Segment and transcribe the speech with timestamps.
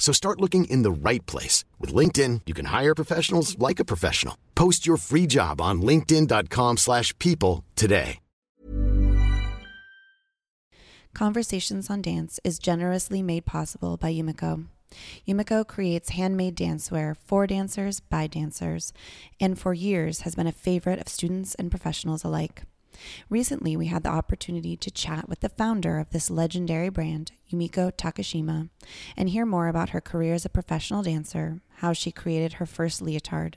[0.00, 1.64] So start looking in the right place.
[1.78, 4.36] With LinkedIn, you can hire professionals like a professional.
[4.56, 8.18] Post your free job on linkedin.com slash people today.
[11.12, 14.66] Conversations on Dance is generously made possible by Yumiko.
[15.26, 18.92] Yumiko creates handmade dancewear for dancers by dancers,
[19.40, 22.62] and for years has been a favorite of students and professionals alike.
[23.28, 27.92] Recently, we had the opportunity to chat with the founder of this legendary brand, Yumiko
[27.92, 28.68] Takashima,
[29.16, 33.00] and hear more about her career as a professional dancer, how she created her first
[33.00, 33.56] leotard,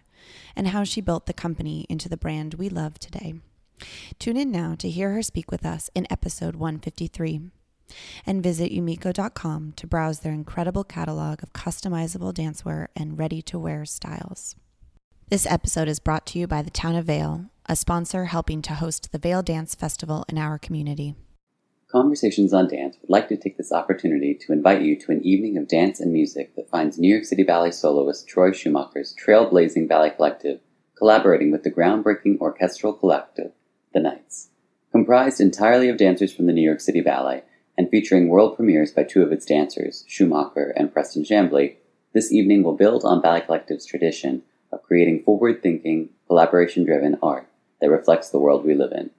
[0.55, 3.35] and how she built the company into the brand we love today.
[4.19, 7.49] Tune in now to hear her speak with us in episode 153
[8.25, 13.85] and visit yumiko.com to browse their incredible catalog of customizable dancewear and ready to wear
[13.85, 14.55] styles.
[15.29, 18.73] This episode is brought to you by the Town of Vail, a sponsor helping to
[18.73, 21.15] host the Vail Dance Festival in our community.
[21.89, 25.57] Conversations on Dance would like to take this opportunity to invite you to an evening
[25.57, 30.59] of dance and music that finds New York City Ballet soloist Troy Schumacher's trailblazing BalletCollective
[30.97, 33.51] collaborating with the groundbreaking orchestral collective,
[33.93, 34.49] The Knights.
[34.91, 37.43] Comprised entirely of dancers from the New York City Ballet
[37.77, 41.75] and featuring world premieres by two of its dancers, Schumacher and Preston Chamblee,
[42.13, 47.47] this evening will build on BalletCollective's tradition of creating forward thinking, collaboration driven art
[47.83, 49.09] that reflects the world we live in.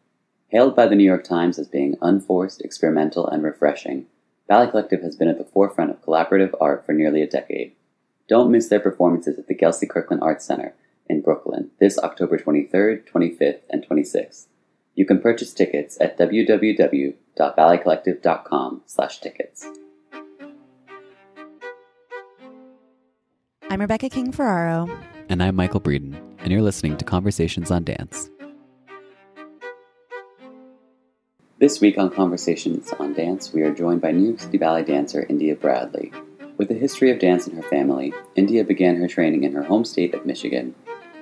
[0.48, 4.06] Hailed by the New York Times as being unforced, experimental, and refreshing,
[4.50, 7.72] BalletCollective has been at the forefront of collaborative art for nearly a decade.
[8.26, 10.72] Don't miss their performances at the Gelsey Kirkland Arts Center
[11.10, 14.46] in Brooklyn this October 23rd, 25th, and 26th.
[14.94, 19.66] You can purchase tickets at www.balletcollective.com slash tickets.
[23.68, 24.88] I'm Rebecca King Ferraro.
[25.28, 28.30] And I'm Michael Breeden, and you're listening to Conversations on Dance.
[31.64, 35.24] This week on Conversations on Dance, we are joined by New York City Ballet dancer
[35.30, 36.12] India Bradley.
[36.58, 39.86] With a history of dance in her family, India began her training in her home
[39.86, 40.74] state of Michigan.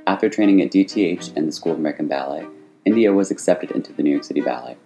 [0.05, 2.45] After training at DTH and the School of American Ballet,
[2.85, 4.77] India was accepted into the New York City Ballet.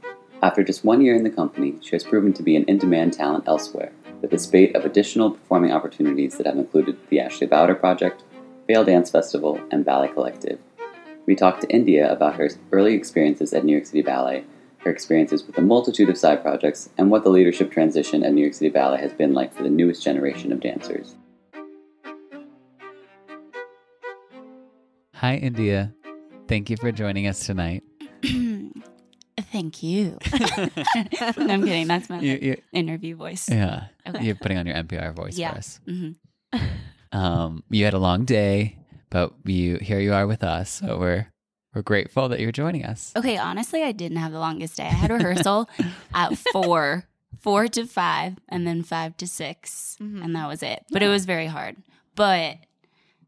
[0.43, 3.15] After just one year in the company, she has proven to be an in demand
[3.15, 7.77] talent elsewhere, with a spate of additional performing opportunities that have included the Ashley Bouder
[7.77, 8.25] Project,
[8.67, 10.59] Vail Dance Festival, and BalletCollective.
[11.25, 14.45] We talked to India about her early experiences at New York City Ballet,
[14.87, 18.41] her experiences with a multitude of side projects, and what the leadership transition at New
[18.41, 21.17] York City Ballet has been like for the newest generation of dancers.
[25.15, 25.93] Hi, India.
[26.49, 27.83] Thank you for joining us tonight.
[29.53, 30.19] Thank you.
[30.57, 30.69] no,
[31.37, 31.89] I'm kidding.
[31.89, 33.49] That's my You- you- interview voice.
[33.51, 33.87] Yeah.
[34.09, 34.25] Okay.
[34.25, 35.53] You're putting on your NPR voice Yeah.
[35.53, 35.81] for us.
[35.87, 36.11] hmm
[37.13, 38.79] Um, you had a long day,
[39.11, 40.71] but you here you are with us.
[40.71, 41.27] So we're
[41.77, 43.13] we're grateful that you're joining us.
[43.15, 44.85] Okay, honestly, I didn't have the longest day.
[44.85, 45.69] I had rehearsal
[46.15, 47.05] at four,
[47.39, 50.25] four to five, and then five to 6 Mhm.
[50.25, 50.85] and that was it.
[50.91, 51.77] But it was very hard.
[52.15, 52.57] But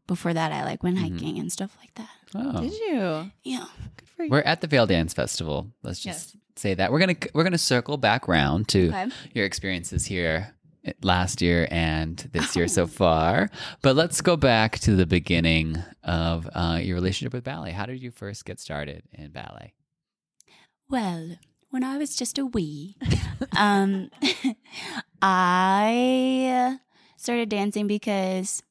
[0.07, 1.13] before that, I like went Mhm.
[1.13, 2.09] hiking and stuff like that.
[2.33, 2.61] Oh.
[2.61, 3.31] Did you?
[3.43, 3.65] Yeah.
[3.97, 4.29] Good for you.
[4.31, 5.67] We're at the Vail Dance Festival.
[5.83, 9.07] Let's just say that we're gonna we're gonna circle back round to Okay.
[9.35, 10.55] your experiences here
[11.01, 12.67] last year and this year Oh.
[12.67, 13.49] so far.
[13.81, 17.71] But let's go back to the beginning of uh, your relationship with ballet.
[17.71, 19.73] How did you first get started in ballet?
[20.89, 21.37] Well,
[21.69, 22.97] when I was just a wee,
[23.55, 24.09] um,
[25.21, 26.79] I
[27.17, 28.63] started dancing because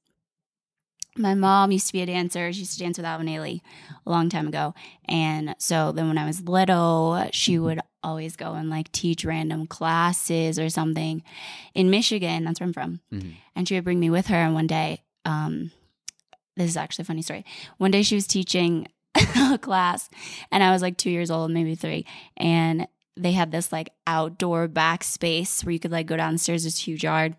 [1.19, 2.53] my mom used to be a dancer.
[2.53, 3.61] She used to dance with Alvin Ailey
[4.07, 4.75] a long time ago.
[5.07, 9.67] And so then when I was little, she would always go and like teach random
[9.67, 11.23] classes or something
[11.75, 12.45] in Michigan.
[12.45, 13.01] That's where I'm from.
[13.13, 13.35] Mhm.
[13.57, 14.37] And she would bring me with her.
[14.37, 15.73] And one day, um,
[16.57, 17.45] this is actually a funny story.
[17.79, 18.87] One day she was teaching
[19.37, 20.09] a class
[20.53, 22.07] and I was like two years old, maybe three.
[22.37, 22.87] And
[23.17, 27.03] they had this like outdoor back space where you could like go downstairs, this huge
[27.03, 27.35] yard.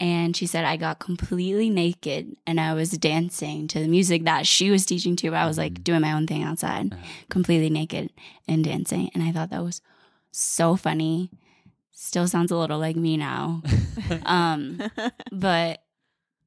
[0.00, 4.46] And she said, I got completely naked and I was dancing to the music that
[4.46, 5.34] she was teaching to.
[5.34, 6.94] I was like doing my own thing outside,
[7.30, 8.10] completely naked
[8.48, 9.10] and dancing.
[9.14, 9.80] And I thought that was
[10.32, 11.30] so funny.
[11.92, 13.62] Still sounds a little like me now.
[14.26, 14.82] um,
[15.30, 15.80] but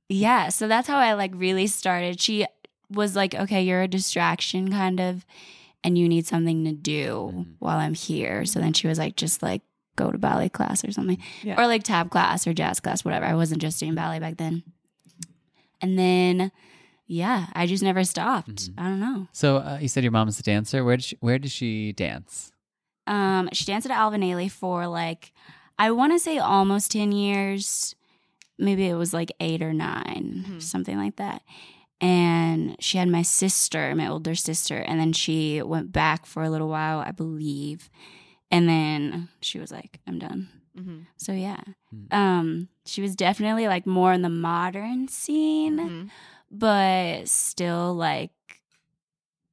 [0.10, 2.20] yeah, so that's how I like really started.
[2.20, 2.46] She
[2.90, 5.26] was like, okay, you're a distraction kind of,
[5.84, 7.46] and you need something to do Mhm.
[7.60, 8.46] while I'm here.
[8.46, 9.62] So then she was like, just like
[9.98, 11.60] go to ballet class or something, Yeah.
[11.62, 13.26] or like tap class or jazz class, whatever.
[13.26, 14.64] I wasn't just doing ballet back then.
[15.82, 16.52] And then,
[17.06, 18.72] yeah, I just never stopped.
[18.72, 18.74] Mhm.
[18.78, 19.28] I don't know.
[19.32, 20.84] So uh, you said your mom's a dancer.
[20.84, 22.52] Where did she, where did she dance?
[23.06, 25.34] Um, she danced at Alvin Ailey for like,
[25.80, 27.96] I want to say almost 10 years.
[28.60, 30.62] Maybe it was like eight or 9 Mhm.
[30.62, 31.42] something like that.
[32.02, 36.50] And she had my sister, my older sister, and then she went back for a
[36.50, 37.90] little while, I believe.
[38.52, 40.48] And then she was like, I'm done.
[40.78, 41.06] Mhm.
[41.18, 41.60] So yeah.
[41.94, 42.14] Mm.
[42.14, 46.10] Um, she was definitely like more in the modern scene, Mhm.
[46.52, 48.32] but still like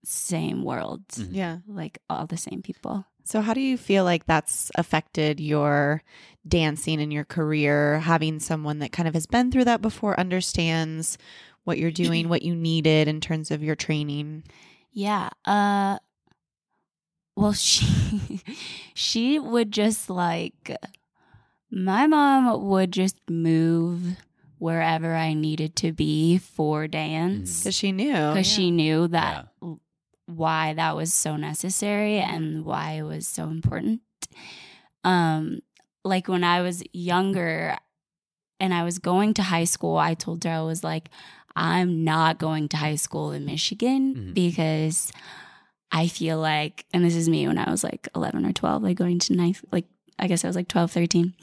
[0.05, 1.07] same world.
[1.09, 1.29] Mhm.
[1.33, 1.59] Yeah.
[1.67, 3.07] Like all the same people.
[3.27, 6.03] So, how do you feel like that's affected your
[6.47, 8.01] dancing and your career?
[8.01, 11.17] Having someone that kind of has been through that before, understands
[11.65, 14.45] what you're doing, what you needed in terms of your training.
[14.93, 15.31] Yeah.
[15.47, 15.99] Uh
[17.37, 18.41] well she
[18.95, 20.77] she would just like
[21.71, 24.17] my mom would just move
[24.59, 28.13] wherever I needed to be for dance Because she knew.
[28.13, 29.75] because she knew that Yeah.
[30.27, 34.01] why that was so necessary and why it was so important.
[35.03, 35.61] Um
[36.05, 37.77] like when I was younger
[38.61, 41.09] and I was going to high school, I told her I was like
[41.57, 44.35] I'm not going to high school in Michigan Mhm.
[44.35, 45.13] because
[45.95, 48.97] I feel like, and this is me when I was like 11 or 12, like
[48.97, 49.87] going to ninth, like
[50.19, 51.35] I guess I was like 12, 13.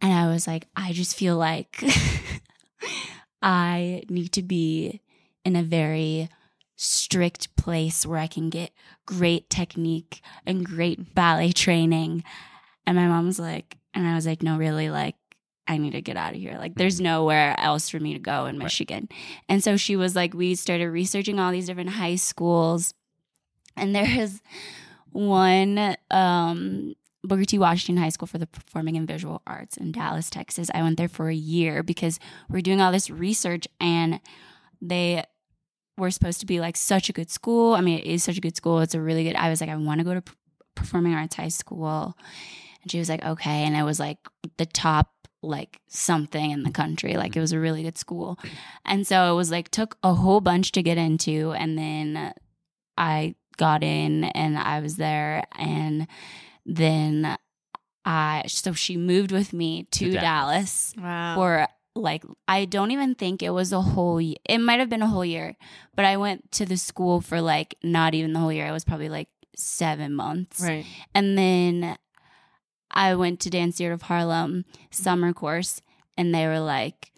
[0.00, 1.82] And I was like, I just feel like
[3.42, 5.00] I need to be
[5.44, 6.28] in a very
[6.76, 8.70] strict place where I can get
[9.04, 12.22] great technique and great ballet training.
[12.86, 15.16] And my mom was like, and I was like, no, really, like,
[15.66, 16.56] I need to get out of here.
[16.58, 19.08] Like, there's nowhere else for me to go in Michigan.
[19.48, 22.92] And so she was like, we started researching all these different high schools.
[23.76, 24.40] And there is
[25.10, 26.94] one, um,
[27.24, 27.58] Booker T.
[27.58, 30.70] Washington High School for the Performing and Visual Arts in Dallas, Texas.
[30.74, 32.18] I went there for a year because
[32.50, 34.20] we're doing all this research and
[34.82, 35.24] they
[35.96, 37.74] were supposed to be like such a good school.
[37.74, 38.80] I mean, it is such a good school.
[38.80, 40.22] It's a really good, I was like, I want to go to
[40.74, 42.16] Performing Arts High School.
[42.82, 43.64] And she was like, okay.
[43.64, 44.18] And it was like
[44.58, 45.10] the top,
[45.40, 47.16] like something in the country.
[47.16, 48.38] Like it was a really good school.
[48.84, 51.52] And so it was like, took a whole bunch to get into.
[51.52, 52.34] And then
[52.98, 55.44] I got in and I was there.
[55.58, 56.06] And
[56.66, 57.36] then
[58.04, 60.94] I, so she moved with me to, To Dallas Dallas.
[60.98, 61.34] Wow.
[61.36, 61.66] for
[61.96, 64.36] like I don't even think it was a whole year.
[64.48, 65.56] It might have been a whole year,
[65.94, 68.66] but I went to the school for like not even the whole year.
[68.66, 70.60] I was probably like 7 months.
[70.60, 70.84] right.
[71.14, 71.96] And then
[72.90, 75.80] I went to Dance Theater of Harlem summer course
[76.18, 77.12] and they were like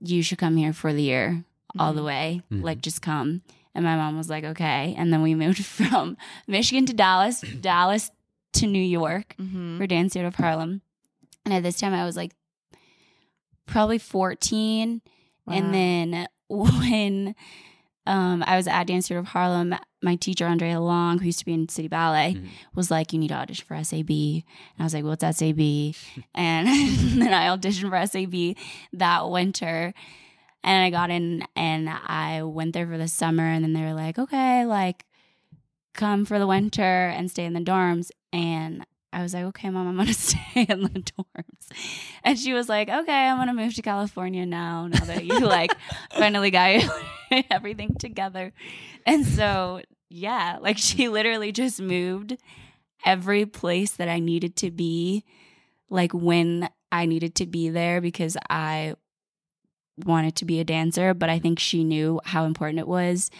[0.00, 1.44] you should come here for the year
[1.78, 2.42] all the way.
[2.52, 2.62] Mhm.
[2.62, 3.40] Like just come.
[3.76, 6.16] And my mom was like, "Okay." And then we moved from
[6.48, 8.10] Michigan to Dallas, Dallas
[8.54, 9.76] to New York Mm-hmm.
[9.78, 10.80] for Dance Theater of Harlem.
[11.44, 12.32] And at this time, I was like
[13.66, 15.00] probably 14.
[15.46, 15.54] Wow.
[15.54, 17.34] And then when
[18.06, 21.44] um, I was at Dance Theater of Harlem, my teacher, Andrea Long, who used to
[21.44, 22.48] be in City Ballet, Mhm.
[22.74, 24.10] was like, You need to audition for SAB.
[24.10, 24.44] And
[24.78, 25.58] I was like, What's SAB?
[26.34, 26.66] and
[27.20, 28.56] then I auditioned for SAB
[28.92, 29.92] that winter.
[30.66, 33.44] And I got in and I went there for the summer.
[33.44, 35.06] And then they were like, Okay, like,
[35.94, 38.10] come for the winter and stay in the dorms.
[38.32, 41.72] And I was like, okay, mom, I'm to stay in the dorms.
[42.22, 45.72] And she was like, okay, I'm to move to California now, now that you like
[46.10, 46.84] finally got
[47.50, 48.52] everything together.
[49.06, 49.80] And so,
[50.10, 52.36] yeah, like she literally just moved
[53.04, 55.24] every place that I needed to be,
[55.88, 58.96] like when I needed to be there because I
[60.04, 63.30] wanted to be a dancer, but I think she knew how important it was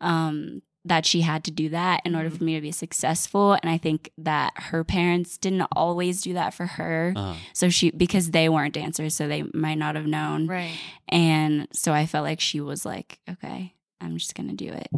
[0.00, 3.54] um that she had to do that in order for me to be successful.
[3.54, 7.12] And i think that her parents didn't always do that for her.
[7.16, 7.34] Uh-huh.
[7.52, 10.46] so she because they weren't dancers so they might not have known.
[10.46, 10.72] Right.
[11.08, 14.88] and so i felt like she was like okay i'm just gonna do it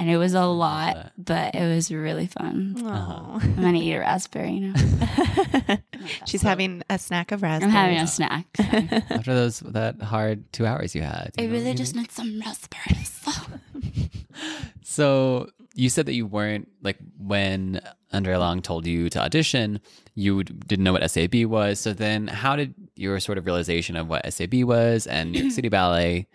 [0.00, 1.12] and it was a lot that.
[1.16, 3.38] but it was really fun Uh-huh.
[3.42, 4.74] i'm gonna eat a raspberry you know
[6.26, 8.88] She's having a snack of i'm having a snack sorry.
[9.10, 12.40] After those that hard two hours you had, i you know, really just need some
[12.40, 13.20] raspberries
[14.82, 17.80] So you said that you weren't like when
[18.12, 19.80] Andrea Long told you to audition,
[20.14, 21.78] you didn't know what SAB was.
[21.78, 25.52] So then, how did your sort of realization of what SAB was and New York
[25.58, 26.26] City Ballet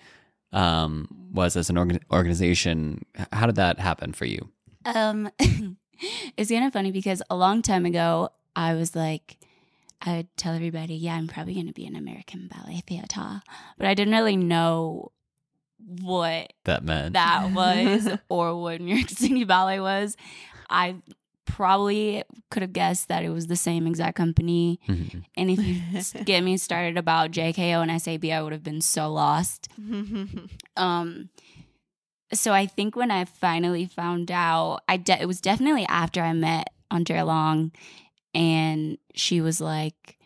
[0.51, 3.05] um, was as an organ- organization?
[3.31, 4.49] How did that happen for you?
[4.85, 5.29] Um,
[6.37, 9.37] it's kind of funny because a long time ago, I was like,
[10.01, 13.41] I would tell everybody, yeah, I'm probably going to be an American ballet theater,
[13.77, 15.11] but I didn't really know
[16.01, 20.15] what That meant that was or what New York City Ballet was.
[20.69, 20.95] I
[21.45, 24.79] probably could have guessed that it was the same exact company.
[24.87, 25.23] Mhm.
[25.37, 29.11] And if you get me started about JKO and SAB, I would have been so
[29.11, 29.69] lost.
[30.77, 31.29] Um,
[32.33, 36.33] so I think when I finally found out, I de- it was definitely after I
[36.33, 37.71] met Andrea Long,
[38.33, 40.17] and she was like,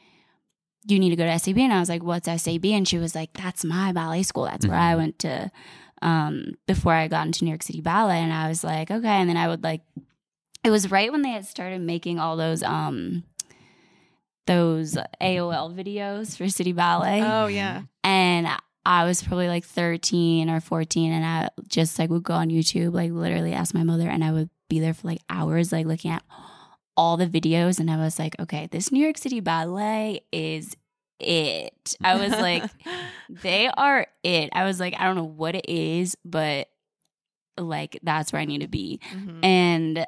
[0.87, 3.13] "You need to go to SAB," and I was like, "What's SAB?" And she was
[3.15, 4.45] like, "That's my ballet school.
[4.45, 4.97] That's where I Mhm.
[4.97, 5.51] went to
[6.01, 9.29] um, before I got into New York City Ballet." And I was like, "Okay," and
[9.29, 9.81] then I would like,
[10.63, 13.23] it was right when they had started making all those um
[14.47, 17.83] those AOL videos for City Ballet oh yeah.
[18.03, 18.47] and
[18.85, 22.93] I was probably like 13 or 14 and I just like would go on YouTube
[22.93, 26.11] like literally ask my mother and I would be there for like hours like looking
[26.11, 26.23] at
[26.97, 30.75] all the videos and I was like okay this New York City ballet is
[31.19, 32.63] it I was like
[33.29, 36.69] they are it I was like I don't know what it is but
[37.57, 39.43] like that's where I need to be Mhm.
[39.45, 40.07] and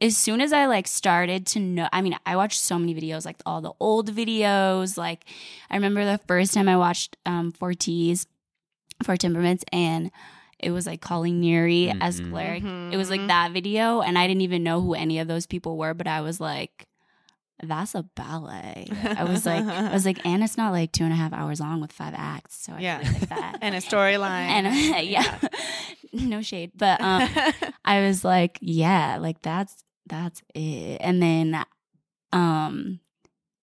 [0.00, 3.24] as soon as I like started to know, I mean, I watched so many videos,
[3.24, 4.96] like all the old videos.
[4.96, 5.24] Like,
[5.70, 8.26] I remember the first time I watched um, Four T's,
[9.02, 10.10] Four Temperaments, and
[10.58, 12.30] it was like Colleen Neary as Mhm.
[12.30, 12.60] Claire.
[12.60, 12.92] Mhm.
[12.92, 15.76] It was like that video, and I didn't even know who any of those people
[15.76, 16.86] were, but I was like,
[17.60, 18.86] that's a ballet.
[19.16, 21.58] I was like, I was like, and it's not like two and a half hours
[21.58, 22.54] long with five acts.
[22.64, 22.98] So I Yeah.
[23.02, 23.58] like that.
[23.62, 24.46] and a storyline.
[24.48, 24.66] and
[25.08, 25.38] yeah,
[26.12, 27.28] no shade, but um,
[27.84, 30.98] I was like, yeah, like that's that's it.
[31.00, 31.64] And then
[32.32, 33.00] um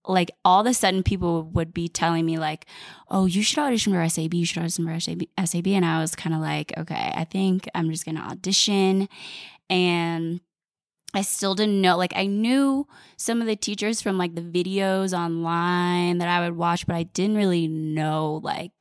[0.07, 2.65] like all of a sudden people would be telling me like,
[3.09, 6.15] "Oh, you should audition for SAB, you should audition for SAB." SAB and I was
[6.15, 9.09] kind of like, "Okay, I think I'm just going to audition."
[9.69, 10.41] And
[11.15, 12.87] I still didn't know like I knew
[13.17, 17.03] some of the teachers from like the videos online that I would watch, but I
[17.03, 18.71] didn't really know like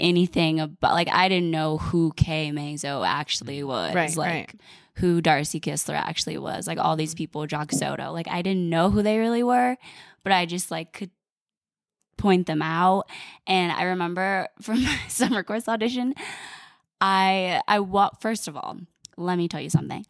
[0.00, 3.94] anything about like I didn't know who Kay Mazzo actually was.
[3.94, 4.60] Right, like right.
[4.96, 6.66] Who Darci Kistler actually was.
[6.66, 7.18] Like all these mm.
[7.18, 8.12] people, Jock Soto.
[8.12, 9.76] Like I didn't know who they really were,
[10.22, 11.10] but I just like could
[12.16, 13.08] point them out.
[13.46, 16.14] And I remember from my summer course audition,
[17.00, 18.78] I I walked first of all,
[19.16, 20.04] let me tell you something.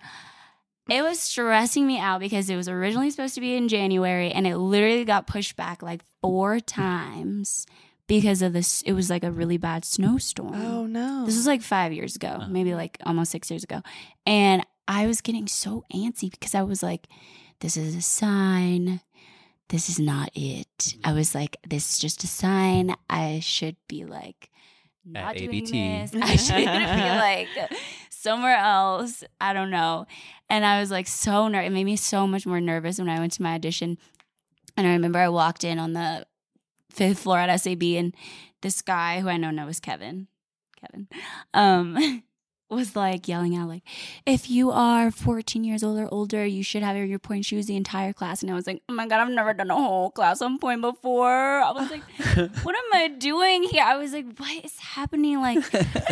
[0.89, 4.47] It was stressing me out because it was originally supposed to be in January and
[4.47, 7.67] it literally got pushed back like four times
[8.07, 10.55] because of this it was like a really bad snowstorm.
[10.55, 11.27] oh no.
[11.27, 13.83] This was like five years ago, maybe like almost six years ago.
[14.25, 17.07] And I was getting so antsy because I was like,
[17.61, 19.01] this is a sign.
[19.69, 20.97] This is not it.
[21.03, 22.95] I was like, this is just a sign.
[23.11, 24.51] I should be like,
[25.05, 25.73] not At doing ABT.
[25.73, 26.15] this.
[26.23, 27.49] I should be like
[28.11, 29.25] somewhere else.
[29.41, 30.07] I don't know.
[30.49, 31.69] And I was like so nervous.
[31.69, 33.99] It made me so much more nervous when I went to my audition.
[34.77, 36.27] And I remember I walked in on the
[36.91, 38.15] fifth floor at SAB and
[38.63, 40.29] this guy who I know now is Kevin.
[40.81, 41.09] Kevin.
[41.55, 42.23] Um
[42.69, 43.83] was like yelling out like
[44.27, 47.77] if you are 14 years old or older you should have your point shoes the
[47.77, 48.43] entire class.
[48.43, 50.81] And i was like oh my god i've never done a whole class on point
[50.81, 51.61] before.
[51.61, 52.03] I was like
[52.65, 53.85] what am i doing here?
[53.85, 55.41] I was like what is happening?
[55.41, 55.65] Like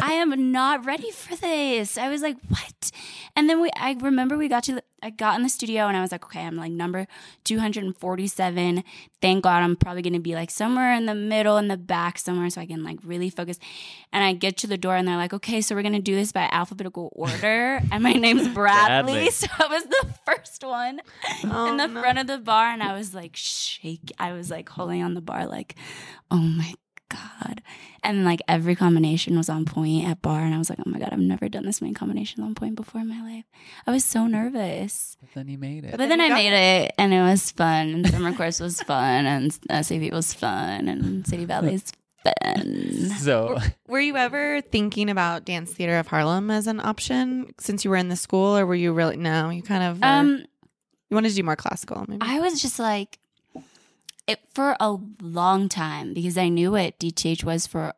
[0.03, 1.99] i am not ready for this.
[1.99, 2.91] I was like what?
[3.35, 5.97] And then we i remember we got to the, i got in the studio and
[5.97, 7.07] i was like okay i'm like number
[7.45, 8.83] 247
[9.21, 12.19] thank god i'm probably going to be like somewhere in the middle in the back
[12.19, 13.59] somewhere so i can like really focus
[14.13, 16.15] and i get to the door and they're like okay so we're going to do
[16.15, 19.31] this by alphabetical order and my name's bradley, Bradley.
[19.31, 21.01] so i was the first one
[21.45, 22.01] Oh, in the no.
[22.01, 25.21] front of the bar and i was like shake i was like holding on the
[25.21, 25.75] bar like
[26.31, 26.75] oh my
[27.15, 27.63] god
[28.03, 30.99] and like every combination was on point at bar and i was like oh my
[30.99, 33.45] god i've never done this many combinations on point before in my life
[33.87, 35.97] i was so nervous But then you made it.
[35.97, 36.53] but then you I made
[36.85, 37.89] it, and it was fun.
[37.95, 39.53] And summer course was fun, and
[39.87, 41.93] SAB was fun, and City Ballet is
[42.25, 43.11] happen.
[43.19, 47.91] So Were you ever thinking about Dance Theater of Harlem as an option since you
[47.91, 49.51] were in the school, or were you really no?
[49.51, 50.45] You kind of were- Um,
[51.11, 52.21] you wanted to do more classical, maybe.
[52.23, 53.19] I was just like,
[54.27, 57.93] it for a long time because I knew what DTH was for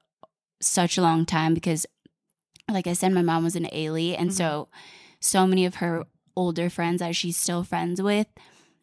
[0.60, 1.86] such a long time because,
[2.70, 4.68] like I said, my mom was an Ailey, and so
[5.20, 6.04] so many of her
[6.34, 8.26] older friends that she's still friends with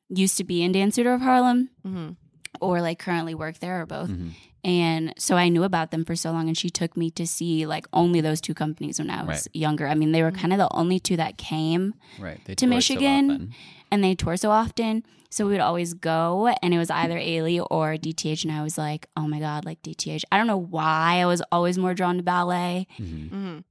[0.10, 2.18] used to be in Dance Theater of Harlem Mhm.
[2.62, 4.10] Or like currently work there or both.
[4.10, 4.32] Mhm.
[4.66, 7.66] And so I knew about them for so long, and she took me to see
[7.66, 9.56] like only those two companies when I was Right.
[9.56, 9.88] younger.
[9.88, 12.72] I mean, they were kind of the only two that came right they To toured
[12.72, 13.54] so Michigan.
[13.92, 15.04] and they tour so often.
[15.30, 18.44] So we would always go, and it was either Ailey or DTH.
[18.44, 20.24] And I was like, oh my God, like DTH.
[20.32, 22.86] I don't know why I was always more drawn to ballet.
[23.00, 23.64] Mhm.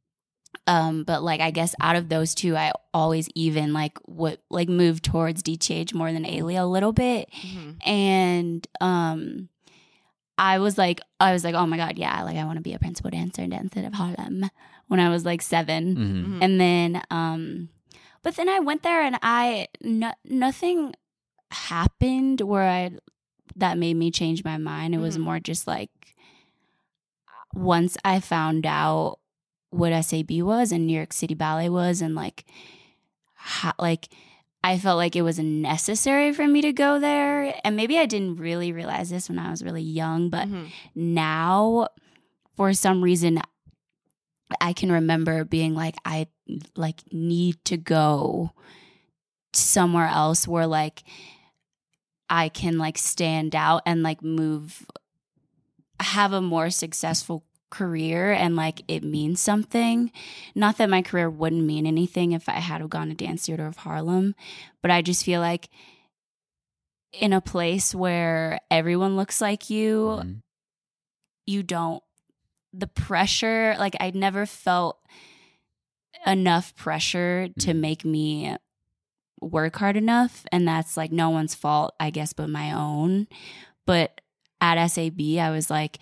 [0.67, 4.69] Um, but like, I guess out of those two, I always even like what like
[4.69, 7.29] move towards DTH more than Ailey a little bit.
[7.33, 7.87] Mhm.
[7.87, 9.49] And um,
[10.39, 12.75] I was like, I was like, oh my God, yeah, like I want to be
[12.75, 14.51] a principal dancer and Dance Theater of Harlem
[14.89, 16.25] when I was like 7 Mhm.
[16.27, 16.43] Mhm.
[16.45, 17.69] and then um
[18.23, 20.95] but then i went there and i no, nothing
[21.51, 22.91] happened where i
[23.57, 25.23] that made me change my mind it was Mhm.
[25.23, 25.91] more just like
[27.55, 29.19] once i found out
[29.73, 32.45] what sab was and new york city ballet was and like
[33.35, 34.09] how, like
[34.63, 38.37] i felt like it was necessary for me to go there and maybe i didn't
[38.37, 40.69] really realize this when i was really young but Mhm.
[40.95, 41.89] now
[42.57, 43.41] for some reason
[44.61, 46.27] i can remember being like i
[46.77, 48.51] like need to go
[49.55, 51.03] somewhere else where like
[52.29, 54.87] i can like stand out and like move
[56.01, 60.13] have a more successful career and like it means something
[60.55, 63.79] not that my career wouldn't mean anything if i had gone to dance theater of
[63.79, 64.35] harlem
[64.83, 65.69] but i just feel like
[67.13, 70.43] in a place where everyone looks like you Mhm.
[71.47, 72.03] you don't
[72.73, 74.99] the pressure like i never felt
[76.27, 77.81] enough pressure to Mhm.
[77.81, 78.57] make me
[79.41, 83.27] work hard enough and that's like no one's fault i guess but my own
[83.87, 84.21] but
[84.61, 85.99] at sab i was like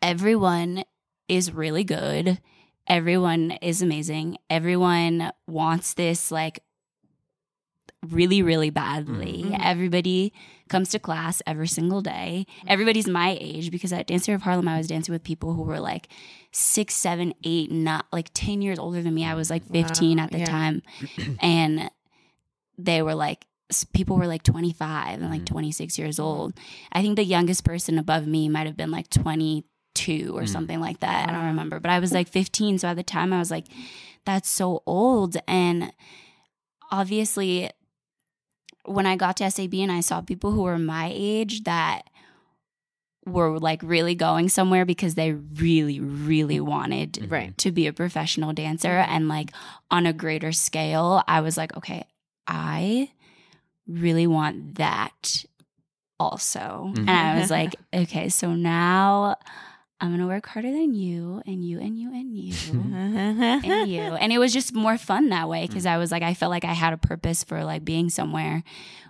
[0.00, 0.84] everyone
[1.28, 2.38] is really good.
[2.86, 4.38] Everyone is amazing.
[4.50, 6.62] Everyone wants this like
[8.10, 9.44] really really badly.
[9.44, 9.60] Mhm.
[9.62, 10.32] everybody
[10.68, 12.46] comes to class every single day.
[12.66, 15.78] Everybody's my age because at dancer of harlem i was dancing with people who were
[15.78, 16.08] like
[16.50, 19.24] six seven eight not like 10 years older than me.
[19.24, 20.44] I was like 15 Wow, at the yeah.
[20.46, 20.82] time.
[21.40, 21.90] And
[22.76, 23.46] they were like
[23.94, 25.46] people were like 25 and like Mhm.
[25.46, 26.52] 26 years old.
[26.92, 29.08] I think the youngest person above me might have been like
[29.94, 30.48] 22 or Mm.
[30.48, 33.32] something like that i don't remember but i was like 15 so at the time
[33.32, 33.66] i was like
[34.24, 35.92] that's so old and
[36.90, 37.70] obviously
[38.84, 42.02] when i got to sab and i saw people who were my age that
[43.24, 47.56] were like really going somewhere because they really really wanted Right.
[47.58, 49.50] to be a professional dancer and like
[49.90, 52.04] on a greater scale i was like okay
[52.48, 53.10] i
[53.86, 55.44] really want that
[56.18, 57.08] also Mhm.
[57.08, 59.36] and i was like okay so now
[60.02, 64.00] i'm gonna work harder than you and you and you and you and you.
[64.00, 66.64] And it was just more fun that way because i was like i felt like
[66.64, 68.64] i had a purpose for like being somewhere.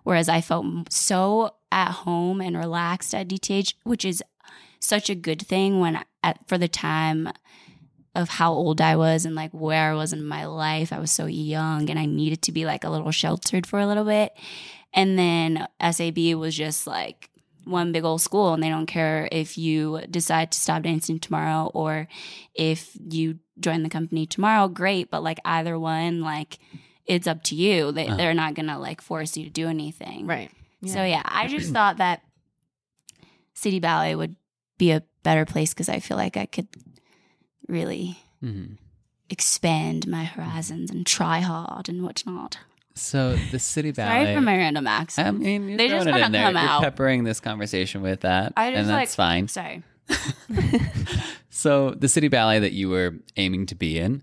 [0.05, 4.23] Whereas i felt so at home and relaxed at dth which is
[4.81, 7.29] such a good thing when at for the time
[8.15, 10.93] of how old i was and like where i was in my life.
[10.93, 13.87] I was so young and i needed to be like a little sheltered for a
[13.87, 14.33] little bit.
[14.93, 17.31] And then sab was just like
[17.65, 21.71] one big old school and they don't care if you decide to stop dancing tomorrow
[21.75, 22.09] or
[22.55, 26.59] if you join the company tomorrow great but like either one like
[27.07, 28.17] it's up to you they, Uh-huh.
[28.17, 30.51] they're not gonna like force you to do anything right.
[30.85, 32.23] so yeah i just thought that
[33.55, 34.37] city ballet would
[34.79, 36.69] be a better place because i feel like i could
[37.69, 38.79] really Mhm.
[39.31, 42.59] expand my horizons and try hard and whatnot
[42.95, 44.25] So the city ballet.
[44.25, 46.23] sorry for my random accent I mean, you're They just in there.
[46.25, 46.83] come You're out.
[46.83, 49.49] peppering this conversation with that, I just and that's like- fine.
[49.49, 49.83] sorry
[51.51, 54.23] So the city ballet that you were aiming to be in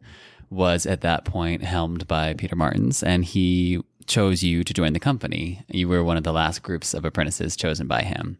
[0.49, 4.99] was at that point helmed by Peter Martins, and he chose you to join the
[4.99, 5.63] company.
[5.69, 8.39] You were one of the last groups of apprentices chosen by him.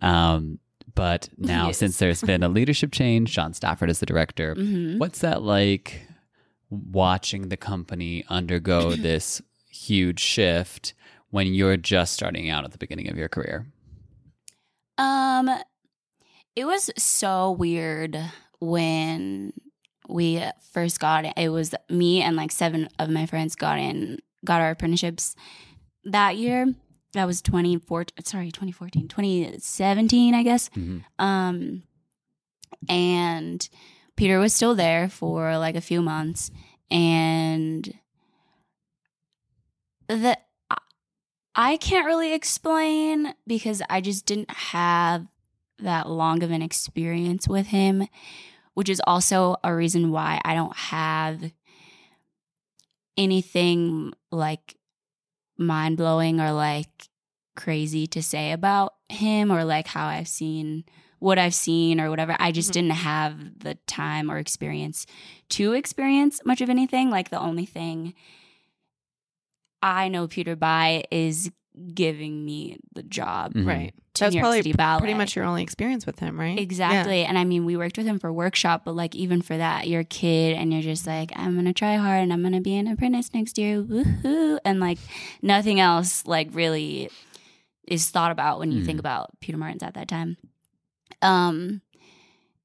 [0.00, 0.58] Um,
[0.94, 1.76] but now, Yes.
[1.78, 4.54] since there's been a leadership change, John Stafford is the director.
[4.54, 4.98] Mhm.
[4.98, 6.00] What's that like
[6.70, 9.42] watching the company undergo this
[9.86, 10.94] huge shift
[11.30, 13.66] when you're just starting out at the beginning of your career?
[14.98, 15.48] Um,
[16.56, 18.18] it was so weird
[18.60, 19.52] when
[20.08, 21.32] we first got it.
[21.36, 25.34] It was me and like seven of my friends got in, got our apprenticeships
[26.04, 26.74] that year.
[27.12, 30.68] That was 2014, sorry, 2014, 2017, I guess.
[30.70, 31.02] Mhm.
[31.18, 31.82] Um,
[32.88, 33.68] and
[34.16, 36.50] Peter was still there for like a few months,
[36.90, 37.92] and
[40.16, 40.46] that
[41.54, 45.26] I can't really explain because I just didn't have
[45.78, 48.06] that long of an experience with him,
[48.74, 51.52] which is also a reason why I don't have
[53.16, 54.76] anything like
[55.58, 57.08] mind blowing or like
[57.56, 60.84] crazy to say about him or like how I've seen
[61.18, 62.34] what I've seen or whatever.
[62.38, 62.74] I just Mhm.
[62.74, 65.04] didn't have the time or experience
[65.50, 67.10] to experience much of anything.
[67.10, 68.14] Like the only thing
[69.82, 71.50] I know Peter by is
[71.94, 73.54] giving me the job.
[73.54, 73.66] Mhm.
[73.66, 73.94] Right.
[74.14, 76.58] To That's New York probably City p- pretty much your only experience with him, right?
[76.58, 77.24] Exactly.
[77.24, 80.00] And I mean, we worked with him for workshop, but like even for that, you're
[80.00, 82.88] a kid and you're just like, I'm gonna try hard and I'm gonna be an
[82.88, 83.82] apprentice next year.
[83.82, 84.58] Woohoo.
[84.64, 84.98] And like
[85.42, 87.08] nothing else like really
[87.86, 89.00] is thought about when you think Mhm.
[89.00, 90.36] about Peter Martins at that time.
[91.22, 91.80] Um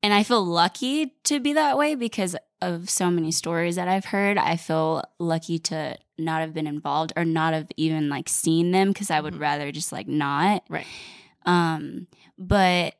[0.06, 4.06] and I feel lucky to be that way because of so many stories that I've
[4.06, 4.38] heard.
[4.38, 8.90] I feel lucky to not have been involved or not have even like seen them
[8.90, 9.40] because I would Mhm.
[9.42, 10.64] rather just like not.
[10.70, 10.86] Right.
[11.46, 12.06] Um,
[12.38, 12.94] but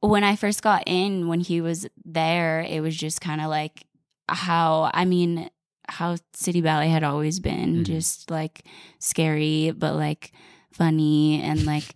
[0.00, 3.86] when I first got in, when he was there, it was just kind of like
[4.28, 5.48] how, I mean,
[5.88, 7.84] how City Ballet had always been Mhm.
[7.86, 8.66] just like
[8.98, 10.32] scary, but like
[10.70, 11.94] funny and like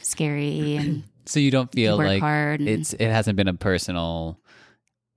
[0.00, 2.60] scary and So you don't feel work like hard.
[2.60, 4.38] And it's it hasn't been a personal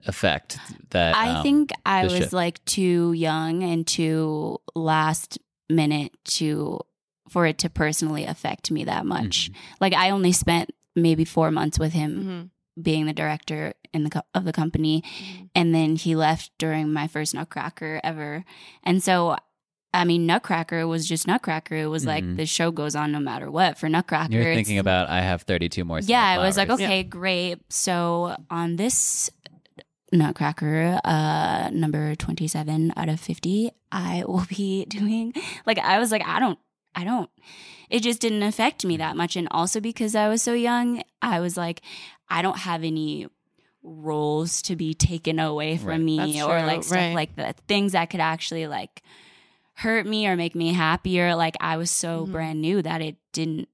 [0.06, 0.58] effect
[0.92, 2.34] that I um, think I was shift.
[2.34, 5.40] like too young and too last
[5.70, 6.80] minute to
[7.30, 9.50] for it to personally affect me that much.
[9.52, 9.56] Mhm.
[9.82, 12.84] Like I only spent maybe 4 months with him Mhm.
[12.84, 15.50] being the director in the co- of the company Mhm.
[15.56, 18.46] and then he left during my first Nutcracker ever.
[18.84, 19.38] And so
[19.96, 21.76] I mean Nutcracker was just Nutcracker.
[21.76, 22.38] It was like Mhm.
[22.38, 24.34] the show goes on no matter what for Nutcracker.
[24.34, 26.00] You're thinking about I have 32 more.
[26.00, 26.90] yeah, I was like, sunflowers.
[26.92, 27.60] okay, great.
[27.70, 29.30] So on this
[30.12, 35.34] Nutcracker, uh, number 27 out of 50, I will be doing,
[35.66, 36.60] like, I was like, I don't,
[36.94, 37.30] I don't,
[37.90, 39.36] it just didn't affect me that much.
[39.36, 41.82] And also because I was so young, I was like,
[42.30, 43.28] I don't have any
[43.84, 46.00] roles to be taken away from Right.
[46.02, 47.14] me That's or true, like stuff right.
[47.16, 49.04] like that, things that could actually like
[49.76, 51.36] hurt me or make me happier.
[51.36, 52.32] Like I was so Mhm.
[52.32, 53.68] brand new that it didn't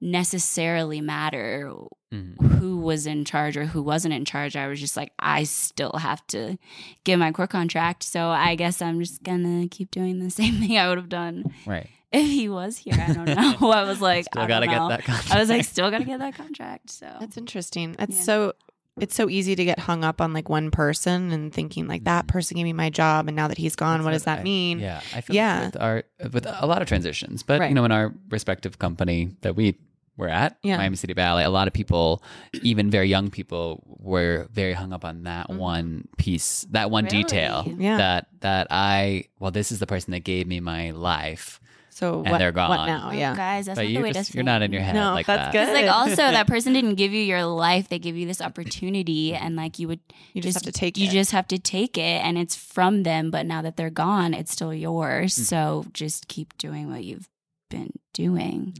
[0.00, 1.72] necessarily matter
[2.12, 2.58] Mhm.
[2.58, 4.54] who was in charge or who wasn't in charge.
[4.56, 6.58] I was just like, I still have to
[7.04, 8.02] get my core contract.
[8.02, 11.44] So I guess I'm just gonna keep doing the same thing I would have done
[11.66, 11.88] right.
[12.12, 12.94] if he was here.
[12.98, 13.24] I don't
[13.60, 13.70] know.
[13.72, 15.34] I was like, Still I gotta don't get that contract.
[15.34, 16.90] I was like, still gotta get that contract.
[16.90, 17.92] So That's interesting.
[17.98, 18.22] That's Yeah.
[18.22, 18.52] so
[19.00, 22.26] it's so easy to get hung up on like one person and thinking like that
[22.28, 24.42] person gave me my job and now that he's gone, That's what does that I-
[24.44, 24.78] mean?
[24.78, 25.58] Yeah, I feel Yeah.
[25.60, 25.64] yeah.
[25.66, 27.68] with our with a lot of transitions, but Right.
[27.70, 29.76] you know, in our respective company that we
[30.16, 30.76] were at, Yeah.
[30.76, 32.22] Miami City Ballet, a lot of people,
[32.62, 35.56] even very young people, were very hung up on that Mhm.
[35.58, 37.24] one piece, that one Really?
[37.24, 37.66] detail.
[37.76, 37.96] Yeah.
[37.96, 41.58] That that I well, this is the person that gave me my life,
[41.94, 42.70] So And what, they're gone.
[42.70, 43.16] what gone.
[43.16, 43.32] now?
[43.32, 44.96] Oh, guys, that's but not the you're way just to you're not in your head
[44.96, 45.66] No, like that's that.
[45.66, 45.72] good.
[45.72, 49.54] Like also that person didn't give you your life; they give you this opportunity, and
[49.54, 50.00] like you would
[50.32, 51.12] You just, have to take you it.
[51.12, 54.50] just have to take it and it's from them but now that they're gone it's
[54.52, 55.44] still yours Mm.
[55.44, 57.28] so just keep doing what you've
[57.74, 58.76] been doing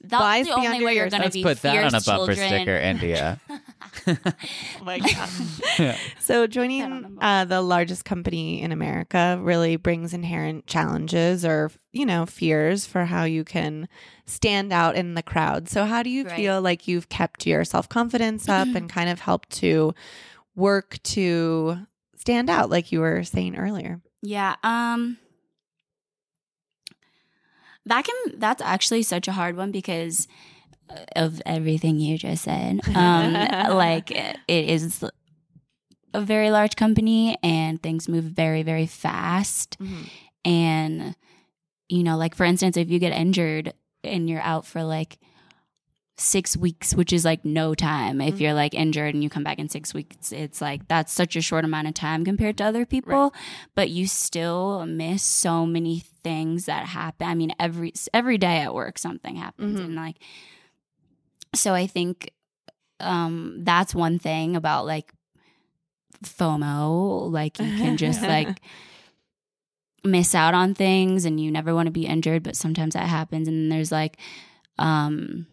[0.00, 2.36] that's Life the only way you're going to be put that on a bumper children.
[2.48, 3.40] sticker, India.
[4.06, 5.28] Oh my God.
[5.78, 5.96] Yeah.
[6.18, 12.24] So joining uh, the largest company in America really brings inherent challenges or you know
[12.26, 13.88] fears for how you can
[14.26, 15.68] stand out in the crowd.
[15.68, 16.36] So how do you Right.
[16.36, 19.94] feel like you've kept your self confidence up and kind of helped to
[20.56, 21.78] work to
[22.16, 24.00] stand out, like you were saying earlier?
[24.24, 25.18] yeah um
[27.86, 30.28] that can that's actually such a hard one because
[31.16, 32.80] of everything you just said.
[32.94, 33.32] Um
[33.76, 35.04] like it is
[36.14, 39.76] a very large company and things move very very fast.
[40.44, 41.16] And
[41.88, 43.72] you know like for instance if you get injured
[44.04, 45.18] and you're out for like
[46.22, 48.40] six weeks which is like no time if Mhm.
[48.40, 51.40] you're like injured and you come back in six weeks it's like that's such a
[51.40, 53.34] short amount of time compared to other people
[53.74, 58.72] but you still miss so many things that happen i mean every every day at
[58.74, 59.84] work something happens Mhm.
[59.84, 60.16] and like
[61.54, 62.30] so i think
[63.00, 65.12] um that's one thing about like
[66.24, 67.30] FOMO.
[67.32, 68.60] Like you can just like
[70.04, 73.48] miss out on things and you never want to be injured, but sometimes that happens.
[73.48, 74.18] And then there's like,
[74.78, 75.46] um,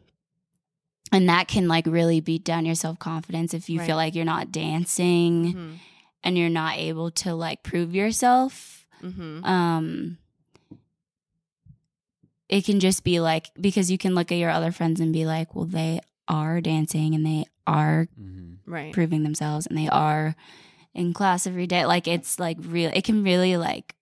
[1.12, 3.88] and that can like really beat down your self confidence if you Right.
[3.88, 5.78] feel like you're not dancing Mhm.
[6.24, 8.86] and you're not able to like prove yourself.
[9.02, 9.46] Mhm.
[9.46, 10.18] Um,
[12.48, 15.26] it can just be like because you can look at your other friends and be
[15.26, 18.08] like, well, they are dancing and they are
[18.66, 18.94] Right.
[18.94, 20.36] proving themselves and they are
[20.94, 21.86] in class every day.
[21.86, 23.96] Like it's like real it can really like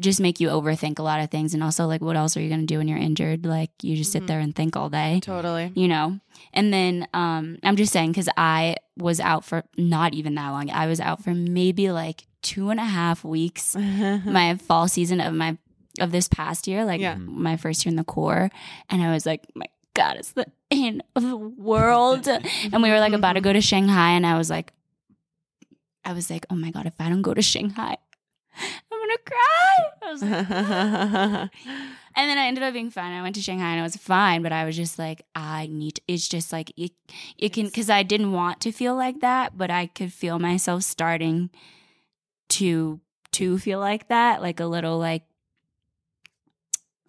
[0.00, 2.48] just make you overthink a lot of things and also like what else are you
[2.48, 3.44] gonna do when you're injured?
[3.44, 4.26] Like you just sit Mhm.
[4.28, 5.20] there and think all day.
[5.22, 5.72] Totally.
[5.74, 6.20] You know?
[6.52, 10.70] And then um I'm just saying because I was out for not even that long.
[10.70, 13.74] I was out for maybe like two and a half weeks
[14.24, 15.58] my fall season of my
[16.00, 17.16] of this past year, like Yeah.
[17.16, 18.50] my first year in the Corps,
[18.88, 22.28] and I was like, my God, it's the end of the world.
[22.72, 24.72] and we were like about to go to Shanghai, and I was like,
[26.04, 27.96] I was like, oh my God, if I don't go to Shanghai, I'm gonna cry.
[30.08, 30.30] I was like,
[32.16, 33.12] and then I ended up being fine.
[33.12, 35.96] I went to Shanghai and I was fine, but I was just like, I need.
[35.96, 36.92] To, it's just like it,
[37.36, 40.82] it can because I didn't want to feel like that, but I could feel myself
[40.82, 41.50] starting
[42.50, 43.00] to
[43.32, 45.24] to feel like that, like a little like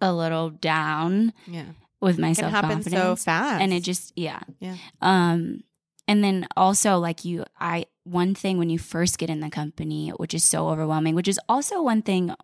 [0.00, 1.64] a little down yeah.
[2.00, 3.62] with my It so fast.
[3.62, 4.76] and it just yeah Yeah.
[5.02, 5.62] um
[6.08, 10.08] and then also like you i one thing when you first get in the company
[10.16, 12.34] which is so overwhelming which is also one thing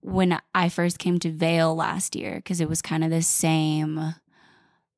[0.00, 4.14] when i first came to Vail last year because it was kind of the same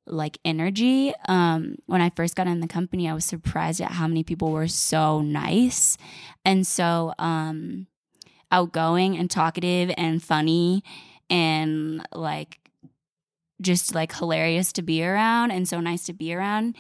[0.07, 1.13] like energy.
[1.29, 4.51] Um when i first got in the company i was surprised at how many people
[4.51, 5.97] were so nice
[6.45, 7.87] and so um
[8.51, 10.83] outgoing and talkative and funny
[11.29, 12.59] and like
[13.61, 16.77] just like hilarious to be around and so nice to be around.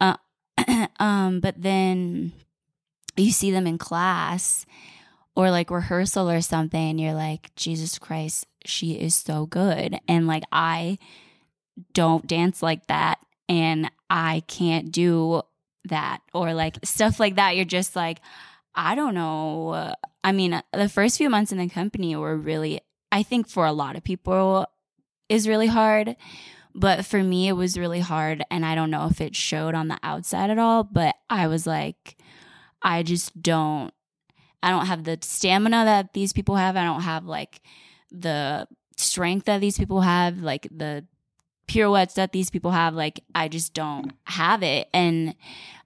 [0.00, 0.16] Uh,
[0.98, 2.32] um but then
[3.16, 4.66] you see them in class
[5.36, 9.98] or like rehearsal or something and you're like jesus christ she is so good.
[10.08, 10.98] And like i
[11.92, 15.42] don't dance like that and i can't do
[15.84, 16.20] that.
[16.34, 18.20] Or like stuff like that you're just like
[18.74, 19.94] i don't know.
[20.22, 23.66] I mean uh, the first few months in the company were really i think for
[23.66, 24.66] a lot of people
[25.28, 26.16] is really hard
[26.74, 29.88] but for me it was really hard and i don't know if it showed on
[29.88, 32.16] the outside at all but i was like
[32.82, 33.92] i just don't
[34.62, 36.76] i don't have the stamina that these people have.
[36.76, 37.60] I don't have like
[38.10, 41.06] the strength that these people have like the
[41.66, 42.94] pirouettes that these people have.
[42.94, 44.88] Like i just don't have it.
[44.92, 45.34] And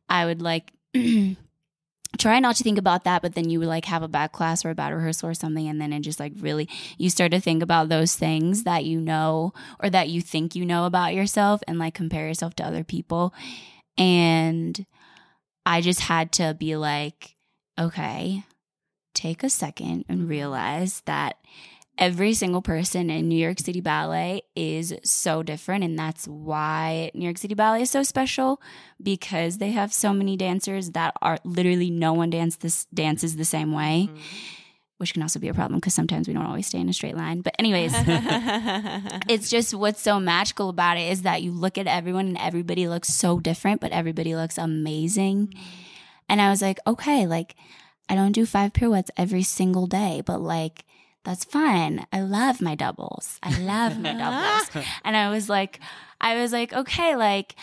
[0.09, 0.73] i would like
[2.19, 4.65] try not to think about that but then you would like have a bad class
[4.65, 7.41] or a bad rehearsal or something and then it just like really you start to
[7.41, 11.61] think about those things that you know or that you think you know about yourself
[11.67, 13.35] and like compare yourself to other people.
[13.99, 14.87] And
[15.67, 17.37] i just had to be like
[17.79, 18.45] okay
[19.15, 20.29] take a second and mm-hmm.
[20.29, 21.37] realize that
[21.99, 25.85] every single person in New York City Ballet is so different.
[25.85, 28.61] And that's why New York City Ballet is so special
[29.03, 33.45] because they have so many dancers that are literally no one dance this, dances the
[33.45, 34.09] same way.
[34.11, 34.21] Mm-hmm.
[34.99, 37.17] Which can also be a problem because sometimes we don't always stay in a straight
[37.17, 37.41] line.
[37.41, 37.93] But, anyways,
[39.29, 42.87] it's just what's so magical about it is that you look at everyone and everybody
[42.87, 45.49] looks so different, but everybody looks amazing.
[45.49, 45.61] Mm-hmm.
[46.29, 47.57] And I was like, okay, like
[48.09, 50.85] I don't do five pirouettes every single day, but like
[51.25, 52.07] that's fine.
[52.13, 53.39] I love my doubles.
[53.43, 54.85] I love my doubles.
[55.05, 55.81] And I was like,
[56.21, 57.57] I was like, okay, like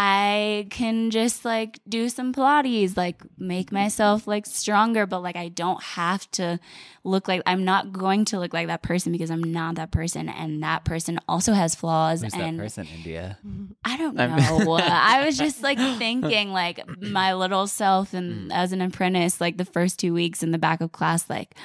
[0.00, 5.48] I can just like do some Pilates, like make myself like stronger, but like I
[5.48, 6.60] don't have to
[7.02, 10.28] look like I'm not going to look like that person because I'm not that person.
[10.28, 12.22] And that person also has flaws.
[12.22, 13.38] Who's that and person, India?
[13.84, 14.74] I don't know.
[14.80, 18.52] I was just like thinking, like my little self, and hmm.
[18.52, 21.56] as an apprentice, like the first two weeks in the back of class, like,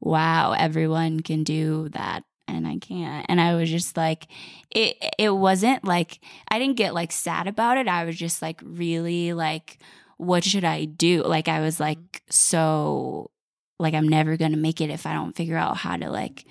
[0.00, 3.26] wow, everyone can do that, and I can't.
[3.28, 4.28] And I was just like,
[4.70, 4.96] it.
[5.18, 7.88] It wasn't like I didn't get like sad about it.
[7.88, 9.78] I was just like really like,
[10.16, 11.22] what should I do?
[11.22, 13.30] Like I was like so,
[13.78, 16.44] like I'm never gonna make it if I don't figure out how to like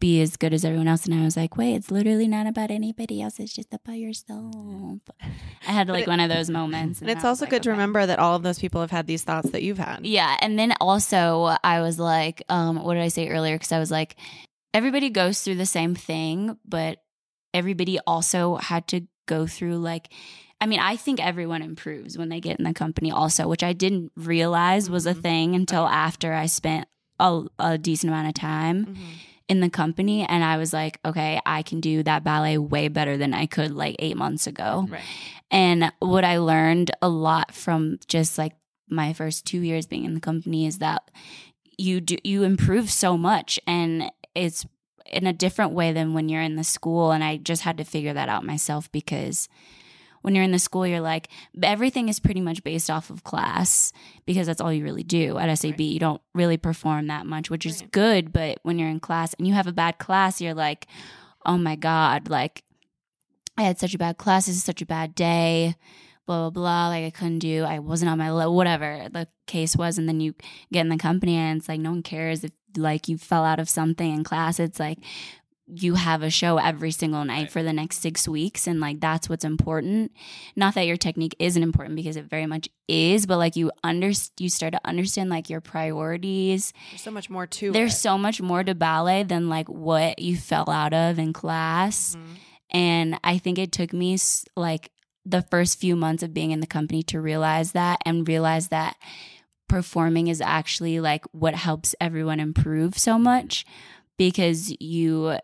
[0.00, 1.04] be as good as everyone else.
[1.04, 3.38] And I was like, wait, it's literally not about anybody else.
[3.38, 5.00] It's just about yourself.
[5.68, 7.02] I had like it- one of those moments.
[7.02, 7.74] And it's I was also like, good to okay.
[7.74, 10.06] remember that all of those people have had these thoughts that you've had.
[10.06, 10.36] Yeah.
[10.40, 13.56] And then also, I was like, um, what did I say earlier?
[13.56, 14.16] Because I was like,
[14.74, 16.98] everybody goes through the same thing, but
[17.52, 20.08] everybody also had to go through like,
[20.60, 23.72] I mean, I think everyone improves when they get in the company, also, which I
[23.72, 25.22] didn't realize was a Mhm.
[25.22, 26.86] thing until after I spent
[27.18, 28.96] a, a decent amount of time
[29.48, 30.24] in the company.
[30.24, 33.72] And I was like, okay, I can do that ballet way better than I could
[33.72, 34.86] like eight months ago.
[34.88, 35.02] Right.
[35.50, 38.52] And what I learned a lot from just like
[38.88, 41.10] my first two years being in the company is that
[41.78, 44.66] you do you improve so much and it's
[45.06, 47.84] in a different way than when you're in the school and I just had to
[47.84, 49.48] figure that out myself because
[50.22, 51.28] when you're in the school you're like
[51.62, 53.92] everything is pretty much based off of class
[54.26, 55.80] because that's all you really do at SAB Right.
[55.80, 57.90] you don't really perform that much which is Right.
[57.90, 60.86] good but when you're in class and you have a bad class you're like
[61.46, 62.62] oh my god like
[63.58, 64.46] I had such a bad class.
[64.46, 65.74] This is such a bad day.
[66.30, 66.88] Blah blah blah.
[66.88, 69.98] Like I couldn't do, I wasn't on my level, whatever the case was.
[69.98, 70.34] And then you
[70.72, 73.58] get in the company and it's like no one cares if like you fell out
[73.58, 74.60] of something in class.
[74.60, 74.98] It's like
[75.72, 77.50] you have a show every single night Right.
[77.52, 80.10] for the next six weeks and like that's what's important
[80.56, 84.10] not that your technique isn't important because it very much is but like you under
[84.40, 87.98] you start to understand like your priorities There's so much more to there's it.
[87.98, 92.36] so much more to ballet than like what you fell out of in class Mhm.
[92.70, 94.18] and i think it took me
[94.56, 94.90] like
[95.24, 98.96] the first few months of being in the company to realize that and realize that
[99.68, 103.64] performing is actually like what helps everyone improve so much
[104.18, 105.38] because you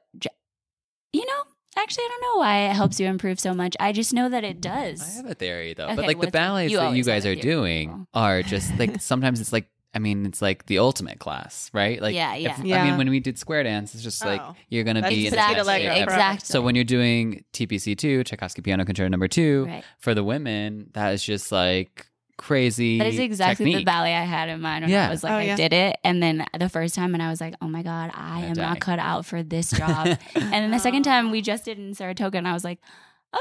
[1.13, 1.43] you know
[1.79, 3.77] actually i don't know why it helps you improve so much.
[3.79, 6.21] I just know that it mm, does I have a theory though, Okay, but like
[6.21, 9.99] the ballets you that you guys are doing are just like sometimes it's like I
[9.99, 12.01] mean it's like the ultimate class, right?
[12.01, 12.83] Like Yeah, if- yeah.
[12.83, 14.55] I mean when we did square dance, it's just like Oh.
[14.69, 16.05] you're gonna That's be in just a a dance Allegro state.
[16.07, 16.19] program.
[16.21, 19.85] exactly So when you're doing TPC two, Tchaikovsky Piano Concerto Number two, Right.
[19.99, 22.07] for the women, that is just like
[22.39, 22.99] crazy.
[22.99, 25.09] That is exactly the ballet I had in mind when Yeah.
[25.09, 25.57] I was like, Oh, I yeah.
[25.57, 25.97] did it.
[26.05, 28.63] And then the first time, and I was like, oh my God, I am die.
[28.63, 30.07] not cut out for this job.
[30.35, 31.11] and then the second oh.
[31.11, 32.79] time, we just did it in Saratoga, and I was like,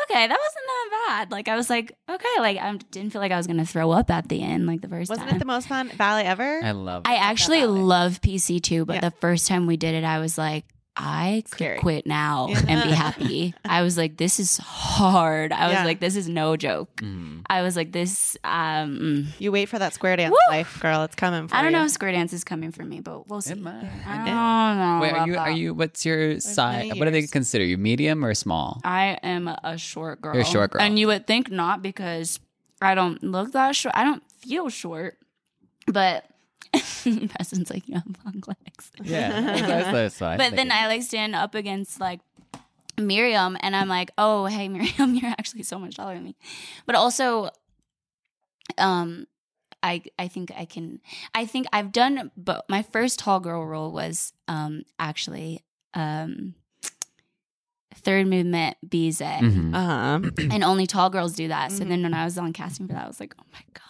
[0.03, 1.31] okay, that wasn't that bad.
[1.31, 3.91] Like, I was like, okay, like, I didn't feel like I was going to throw
[3.91, 5.35] up at the end, like the 1st Wasn't time.
[5.35, 6.61] it the most fun ballet ever?
[6.63, 7.03] I love.
[7.05, 9.01] I actually love PC two, but Yeah.
[9.01, 10.65] the first time we did it, I was like,
[10.97, 11.79] I could Scary.
[11.79, 12.61] quit now Yeah.
[12.69, 13.53] and be happy.
[13.65, 15.51] I was like, this is hard.
[15.51, 15.83] I was Yeah.
[15.85, 16.95] like, this is no joke.
[17.01, 17.41] Mhm.
[17.49, 19.25] I was like, this, um, mm.
[19.39, 20.37] you wait for that square dance Woo!
[20.55, 21.03] life, girl.
[21.03, 21.77] It's coming for I don't you.
[21.79, 23.51] know if square dance is coming for me, but we'll see.
[23.53, 23.89] It might.
[24.07, 24.99] I don't know.
[25.01, 25.35] Wait, are about you?
[25.37, 25.73] Are you?
[25.73, 26.91] What's your size?
[26.95, 27.77] What do they consider you?
[27.77, 28.79] Medium or small?
[28.83, 30.33] I am a short girl.
[30.33, 30.81] You're a short girl.
[30.81, 32.39] And you would think not because
[32.81, 33.95] I don't look that short.
[33.97, 35.17] I don't feel short,
[35.87, 36.25] but
[37.29, 38.91] Preston's like, you have long legs.
[39.03, 40.71] Yeah, that's, that's what I But then figured.
[40.73, 42.19] I like stand up against like
[42.97, 46.35] Miriam and I'm like, oh, hey, Miriam, you're actually so much taller than me.
[46.85, 47.49] But also,
[48.77, 49.27] um,
[49.83, 50.99] I I think I can.
[51.33, 52.31] I think I've done.
[52.35, 55.61] But my first tall girl role was um actually
[55.93, 56.55] um
[57.93, 59.73] third movement Bizet, Mhm.
[59.75, 60.29] Uh huh.
[60.51, 61.71] and only tall girls do that.
[61.71, 61.89] So Mhm.
[61.89, 63.83] then when I was on casting for that, I was like, oh my god,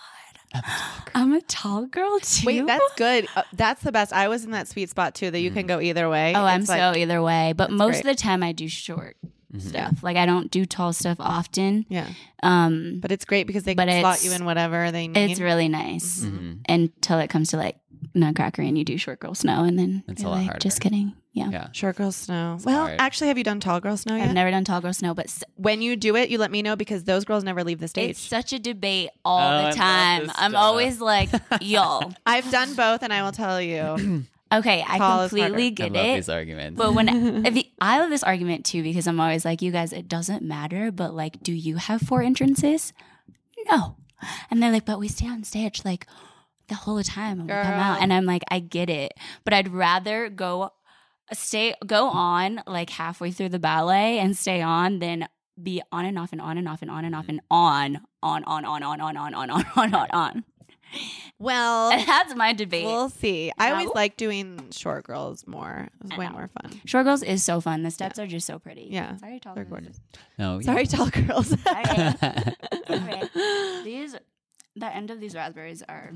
[1.14, 2.46] I'm a tall girl too.
[2.46, 3.28] Wait, that's good.
[3.36, 4.12] Uh, that's the best.
[4.14, 5.32] I was in that sweet spot too.
[5.32, 6.34] That you can go either way.
[6.36, 7.54] Oh, I'm It's so either way.
[7.56, 8.12] But most great.
[8.12, 9.16] of the time, I do short
[9.54, 9.62] Mhm.
[9.62, 10.04] stuff.
[10.04, 11.86] Like I don't do tall stuff often.
[11.90, 12.08] yeah.
[12.44, 15.32] Um, But it's great because they But can slot it's- you in whatever they need.
[15.32, 16.60] it's really nice Mhm.
[16.68, 17.78] until it comes to like
[18.14, 20.60] Nutcracker and you do short girl snow, and then It's you're a lot like, harder.
[20.60, 21.14] just kidding.
[21.36, 21.50] Yeah.
[21.52, 21.68] Yeah.
[21.74, 22.58] Short girl snow.
[22.64, 22.96] Well, hard.
[23.00, 24.30] actually, have you done tall girl snow yet?
[24.30, 26.62] I've never done tall girl snow, but s- when you do it, you let me
[26.62, 28.12] know because those girls never leave the stage.
[28.12, 30.32] it's such a debate all Oh, the time.
[30.36, 30.56] I'm stuff.
[30.64, 31.30] always like,
[31.62, 32.14] y'all.
[32.26, 34.24] I've done both, and I will tell you.
[34.52, 36.16] Okay, I Tall is completely I get love it.
[36.18, 36.78] these arguments.
[36.78, 37.10] But when
[37.48, 40.44] if you, I love this argument too because I'm always like, you guys, it doesn't
[40.44, 40.92] matter.
[40.92, 42.94] But like, do you have four entrances?
[43.70, 43.96] No.
[44.52, 46.06] And they're like, but we stay on stage like
[46.68, 48.02] the whole time when we come out.
[48.02, 50.72] And I'm like, I get it, but I'd rather go
[51.34, 55.28] stay go on like halfway through the ballet and stay on then
[55.62, 58.44] be on and off and on and off and on and off and on on
[58.44, 60.44] on on on on on on on on on on.
[61.40, 62.86] well, that's my debate.
[62.86, 63.52] we'll see.
[63.58, 65.90] I always like doing short girls more.
[66.04, 66.80] it's way more fun.
[66.86, 67.84] Short girls is so fun.
[67.84, 68.88] The steps are just so pretty.
[68.92, 69.18] Yeah.
[69.18, 69.82] Sorry, tall They're girls.
[69.82, 70.00] gorgeous.
[70.38, 70.62] no.
[70.62, 71.50] Sorry, tall girls.
[73.84, 74.16] These,
[74.76, 76.12] the end of these raspberries are.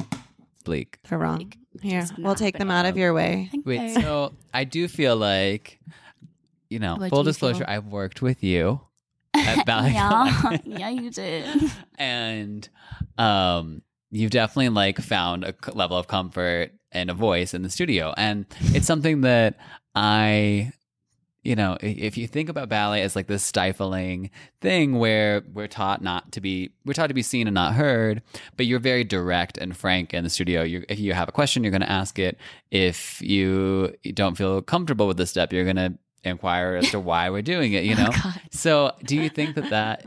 [0.69, 0.99] Bleak.
[1.09, 1.51] They're wrong.
[1.81, 3.49] Here, It's we'll not take them out of your way.
[3.65, 5.79] Wait, so I do feel like,
[6.69, 7.73] you know, What full you disclosure, feel?
[7.75, 8.81] I've worked with you
[9.35, 11.45] at Ballet yeah, yeah, you did.
[11.97, 12.67] and
[13.17, 17.69] um, you've definitely like found a c- level of comfort and a voice in the
[17.69, 19.57] studio, and it's something that
[19.95, 20.71] I.
[21.49, 24.29] You know, if you think about ballet as like this stifling
[24.61, 28.21] thing where we're taught not to be, we're taught to be seen and not heard,
[28.55, 30.61] but you're very direct and frank in the studio.
[30.61, 32.37] You, if you have a question, you're going to ask it.
[32.69, 37.31] If you don't feel comfortable with the step, you're going to inquire as to why
[37.31, 37.83] we're doing it.
[37.83, 40.05] You oh, know, Oh, so do you think that that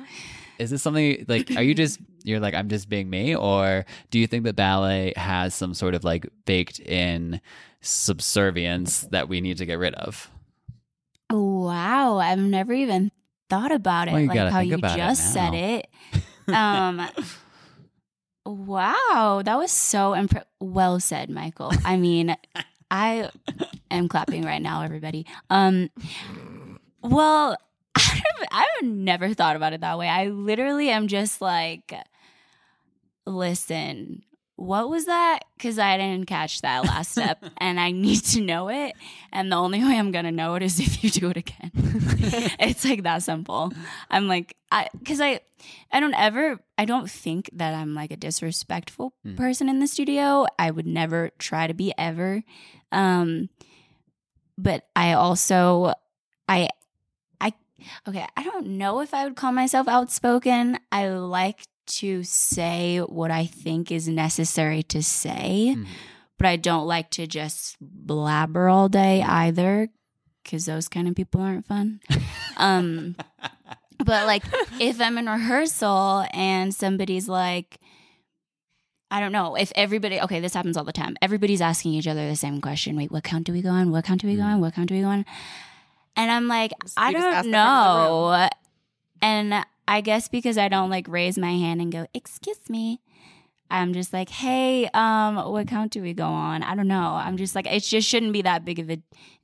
[0.61, 4.21] is this something like are you just you're like I'm just being me or do
[4.21, 7.41] you think that ballet has some sort of like baked in
[7.81, 10.31] subservience that we need to get rid of?
[11.33, 13.11] Wow, I've never even
[13.49, 15.89] thought about it Well, like how you about it just said it.
[16.49, 17.09] Um,
[18.45, 21.73] wow, that was so impre- well said, Michael.
[21.85, 22.37] I mean,
[22.91, 23.31] I
[23.93, 25.25] am clapping right now, everybody.
[25.51, 25.89] Um,
[27.01, 27.57] well,
[27.97, 30.09] I've never thought about it that way.
[30.09, 31.95] I literally am just like,
[33.25, 34.25] listen,
[34.57, 35.41] what was that?
[35.57, 38.95] Because I didn't catch that last step and I need to know it.
[39.33, 41.71] And the only way I'm going to know it is if you do it again.
[41.75, 43.73] it's like that simple.
[44.11, 45.41] I'm like, I, cause I,
[45.91, 49.37] I don't ever, I don't think that I'm like a disrespectful Hmm.
[49.37, 50.47] person in the studio.
[50.59, 52.43] I would never try to be ever.
[52.93, 53.49] Um,
[54.59, 55.95] but I also,
[56.49, 56.69] I,
[57.41, 57.53] I,
[58.07, 60.79] okay, I don't know if I would call myself outspoken.
[60.93, 65.87] I like to say what I think is necessary to say, Mhm.
[66.39, 69.89] but I don't like to just blabber all day either
[70.43, 72.01] because those kind of people aren't fun.
[72.57, 73.17] um,
[74.05, 74.43] but like
[74.81, 77.79] if I'm in rehearsal and somebody's like,
[79.11, 80.19] I don't know if everybody.
[80.23, 81.17] Okay, this happens all the time.
[81.21, 82.97] Everybody's asking each other the same question.
[82.97, 83.91] Wait, what count do we go on?
[83.91, 84.61] What count do we go on?
[84.61, 85.27] What count do we go on?
[86.17, 88.49] And I'm like, Just- I you just ask don't the front of the know.
[89.21, 93.01] And I guess because I don't like raise my hand and go, excuse me.
[93.71, 96.63] I'm just like, hey, um, what count do we go on?
[96.63, 97.15] I don't know.
[97.15, 98.99] I'm just like, it just shouldn't be that big of a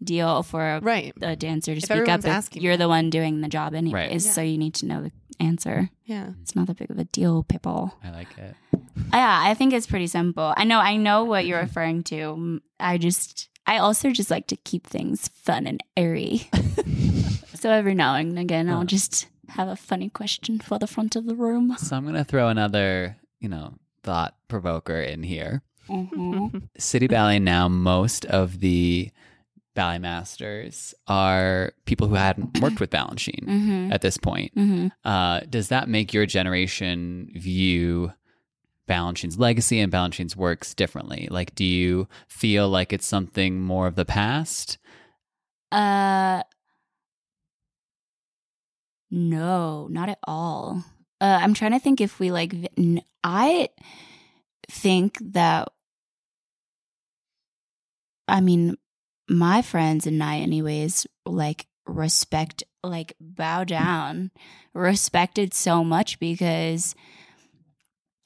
[0.04, 1.14] deal for a, Right.
[1.22, 2.84] a dancer to If speak up everyone's if asking you're that.
[2.84, 3.92] the one doing the job anyways.
[4.10, 4.20] Right.
[4.22, 5.88] So you need to know the answer.
[6.04, 6.32] Yeah.
[6.42, 7.94] It's not that big of a deal, people.
[8.04, 8.54] I like it.
[9.14, 10.52] Yeah, I think it's pretty simple.
[10.58, 12.16] I know, I know what you're referring to.
[12.16, 16.48] Mm, I just, I also just like to keep things fun and airy.
[17.54, 21.26] so every now and again, I'll just have a funny question for the front of
[21.26, 21.74] the room.
[21.78, 25.62] So I'm gonna throw another, you know, thought provoker in here.
[25.88, 26.68] Mhm.
[26.78, 29.10] City Ballet now, most of the
[29.74, 33.92] ballet masters are people who hadn't worked with Balanchine Mhm.
[33.92, 34.54] at this point.
[34.54, 34.90] Mhm.
[35.04, 38.12] Uh, does that make your generation view
[38.88, 41.28] Balanchine's legacy and Balanchine's works differently?
[41.30, 44.78] Like, do you feel like it's something more of the past?
[45.70, 46.42] Uh,
[49.10, 50.84] no, not at all.
[51.20, 52.54] Uh, I'm trying to think if we like.
[53.24, 53.68] I
[54.70, 55.68] think that.
[58.26, 58.76] I mean,
[59.28, 64.30] my friends and I, anyways, like respect, like bow down,
[64.74, 66.94] respected so much because,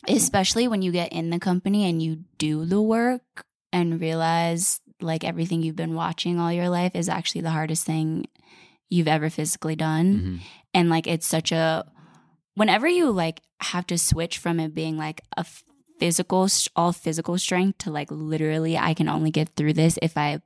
[0.09, 5.25] especially when you get in the company and you do the work and realize like
[5.25, 8.27] everything you've been watching all your life is actually the hardest thing
[8.93, 10.37] you've ever physically done Mhm.
[10.75, 11.85] and like it's such a
[12.55, 13.41] whenever you like
[13.73, 15.45] have to switch from it being like a
[15.99, 20.41] physical all physical strength to like literally i can only get through this if i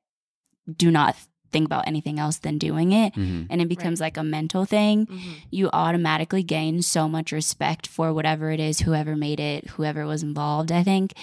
[0.84, 1.16] do not
[1.52, 3.46] think about anything else than doing it Mhm.
[3.50, 5.34] and it becomes like a mental thing Mhm.
[5.50, 10.22] you automatically gain so much respect for whatever it is, whoever made it, whoever was
[10.24, 11.14] involved, I think.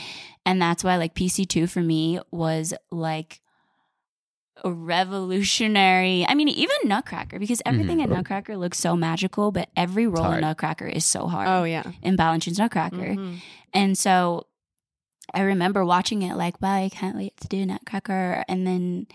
[0.45, 3.41] And that's why like PC2 for me was like
[4.63, 6.25] a revolutionary.
[6.27, 8.03] I mean, even Nutcracker, because everything Mhm.
[8.05, 10.41] in Nutcracker looks so magical, but every role in.
[10.41, 11.47] Nutcracker is so hard.
[11.47, 11.83] Oh yeah.
[12.01, 13.15] In Balanchine's Nutcracker.
[13.15, 13.39] Mhm.
[13.73, 14.47] And so
[15.33, 18.43] I remember watching it like, wow, I can't wait to do Nutcracker.
[18.47, 19.07] And then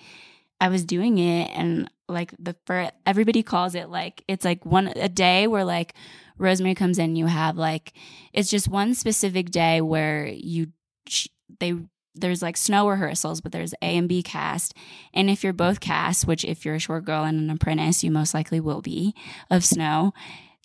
[0.60, 4.88] I was doing it and like the first, everybody calls it like, it's like one,
[4.96, 5.94] a day where like
[6.38, 7.92] Rosemary comes in, you have like,
[8.32, 10.68] it's just one specific day where you,
[11.06, 11.28] sh-
[11.60, 11.74] they,
[12.20, 14.74] there's like snow rehearsals, but there's A and B cast.
[15.14, 18.10] And if you're both cast, which if you're a short girl and an apprentice, you
[18.10, 19.14] most likely will be
[19.50, 20.12] of snow,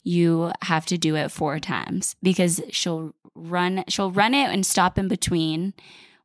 [0.04, 4.98] you have to do it four times because she'll run she'll run it and stop
[5.00, 5.74] in between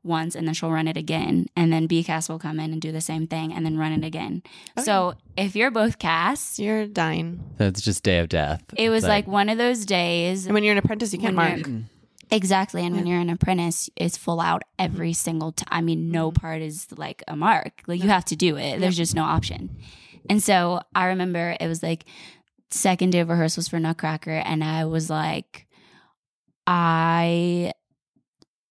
[0.04, 2.80] once and then she'll run it again and then B cast will come in and
[2.80, 4.42] do the same thing and then run it again.
[4.76, 7.40] Oh, so if you're both cast, You're dying.
[7.58, 8.62] So it's just day of death.
[8.76, 11.36] it was It's like, one of those days And when you're an apprentice, you can't
[11.36, 11.66] When mark.
[12.30, 12.84] Exactly.
[12.84, 15.68] And when you're an apprentice, it's full out every single time.
[15.70, 16.40] I mean, no Mm-hmm.
[16.40, 17.82] part is like a mark.
[17.86, 18.80] Like you have to do it.
[18.80, 19.76] There's just no option.
[20.28, 22.04] And so I remember it was like
[22.70, 25.66] second day of rehearsals for Nutcracker, and I was like,
[26.66, 27.72] I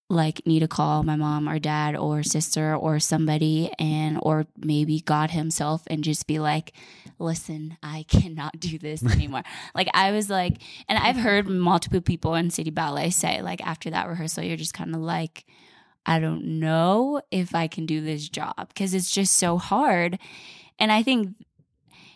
[0.10, 5.02] like need to call my mom or dad or sister or somebody and or maybe
[5.02, 6.74] God himself and just be like,
[7.20, 9.44] listen, I cannot do this anymore.
[9.76, 13.90] like I was like and I've heard multiple people in City Ballet say like after
[13.90, 15.46] that rehearsal you're just kind of like
[16.06, 20.18] I don't know if I can do this job because it's just so hard.
[20.80, 21.36] And I think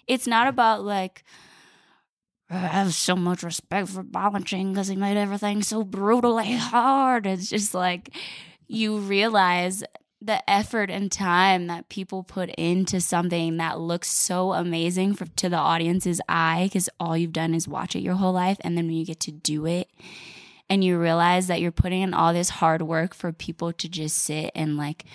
[0.08, 1.26] it's not about like
[2.52, 7.26] I have so much respect for Balanchine because he made everything so brutally hard.
[7.26, 8.10] It's just like
[8.68, 9.84] you realize
[10.22, 15.47] the effort and time that people put into something that looks so amazing for, to
[15.47, 18.58] the audience's eye because all you've done is watch it your whole life.
[18.62, 19.89] And then when you get to do it
[20.70, 24.18] and you realize that you're putting in all this hard work for people to just
[24.18, 25.06] sit and like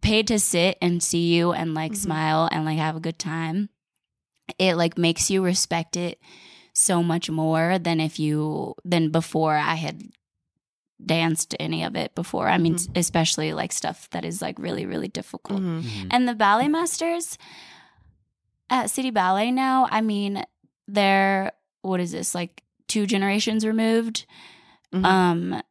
[0.00, 2.02] paid to sit and see you and like mm-hmm.
[2.02, 3.68] smile and like have a good time,
[4.58, 6.18] it like makes you respect it
[6.72, 10.02] so much more than if you than before I had
[11.04, 12.48] danced any of it before.
[12.48, 15.60] I mean, especially like stuff that is like really, really difficult.
[15.60, 15.82] Mhm.
[15.82, 16.08] Mhm.
[16.10, 17.36] And the ballet masters
[18.70, 20.44] at City Ballet now, I mean,
[20.86, 21.52] they're
[21.82, 24.26] what is this, like two generations removed?
[24.94, 25.04] Mhm.
[25.04, 25.62] Um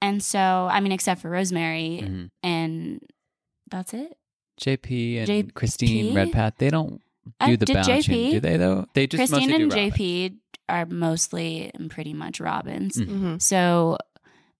[0.00, 0.38] and so
[0.70, 2.30] I mean, except for Rosemary Mhm.
[2.42, 3.00] and
[3.70, 4.16] that's it.
[4.60, 5.54] JP and JP?
[5.54, 8.30] Christine Redpath, they don't do Uh, the did Balanchine, JP?
[8.32, 8.56] do they?
[8.56, 10.36] Though they just Christine mostly and do JP
[10.68, 12.96] are mostly and pretty much Robbins.
[12.96, 13.06] Mm.
[13.08, 13.42] Mhm.
[13.42, 13.98] So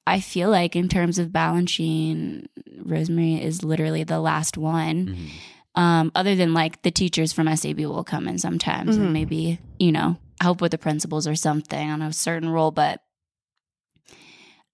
[0.07, 2.47] I feel like in terms of Balanchine,
[2.85, 5.07] Rosemary is literally the last one.
[5.07, 5.81] Mhm.
[5.81, 9.01] Um, other than like the teachers from SAB will come in sometimes Mhm.
[9.03, 12.73] and maybe, you know, help with the principals or something on a certain role.
[12.73, 13.01] But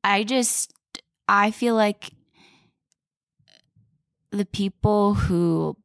[0.03, 0.73] I just,
[1.29, 2.11] I feel like
[4.31, 5.77] the people who,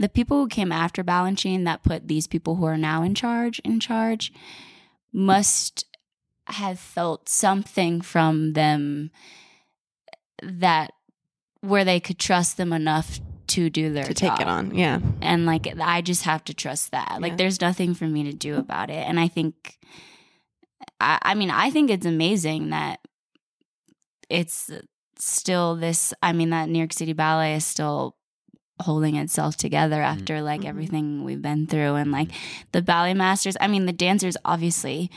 [0.00, 3.60] the people who came after Balanchine that put these people who are now in charge
[3.60, 4.32] in charge
[5.12, 5.84] must
[6.46, 9.10] have felt something from them
[10.42, 10.90] that
[11.60, 14.74] where they could trust them enough to do their to take it on.
[14.74, 15.00] Yeah.
[15.20, 17.36] and like i just have to trust that like Yeah.
[17.36, 19.76] there's nothing for me to do about it and i think
[21.00, 23.00] I, I mean i think it's amazing that
[24.28, 24.70] it's
[25.18, 28.16] still this i mean that new york city ballet is still
[28.80, 30.68] holding itself together after like Mhm.
[30.68, 32.30] everything we've been through and like
[32.72, 35.10] the ballet masters i mean the dancers obviously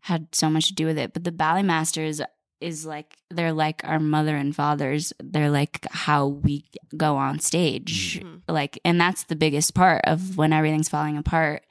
[0.00, 2.20] had so much to do with it but the ballet masters
[2.60, 6.64] is like they're like our mother and fathers they're like how we
[6.96, 8.40] go on stage Mhm.
[8.48, 11.62] like and that's the biggest part of when everything's falling apart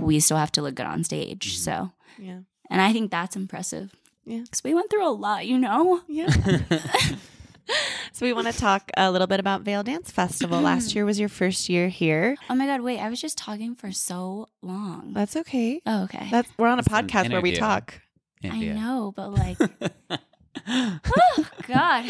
[0.00, 2.40] we still have to look good on stage so Yeah.
[2.70, 3.94] and i think that's impressive
[4.26, 4.40] Yeah.
[4.42, 6.28] because we went through a lot you know Yeah.
[8.12, 10.60] so we want to talk a little bit about Vail Dance Festival.
[10.60, 12.36] Last year was your first year here.
[12.50, 15.80] oh my god wait i was just talking for so long That's okay.
[15.86, 17.56] oh okay That's we're on a It's an podcast where we interview.
[17.60, 18.00] talk.
[18.42, 18.74] i India.
[18.74, 19.58] know but like
[20.68, 22.04] oh god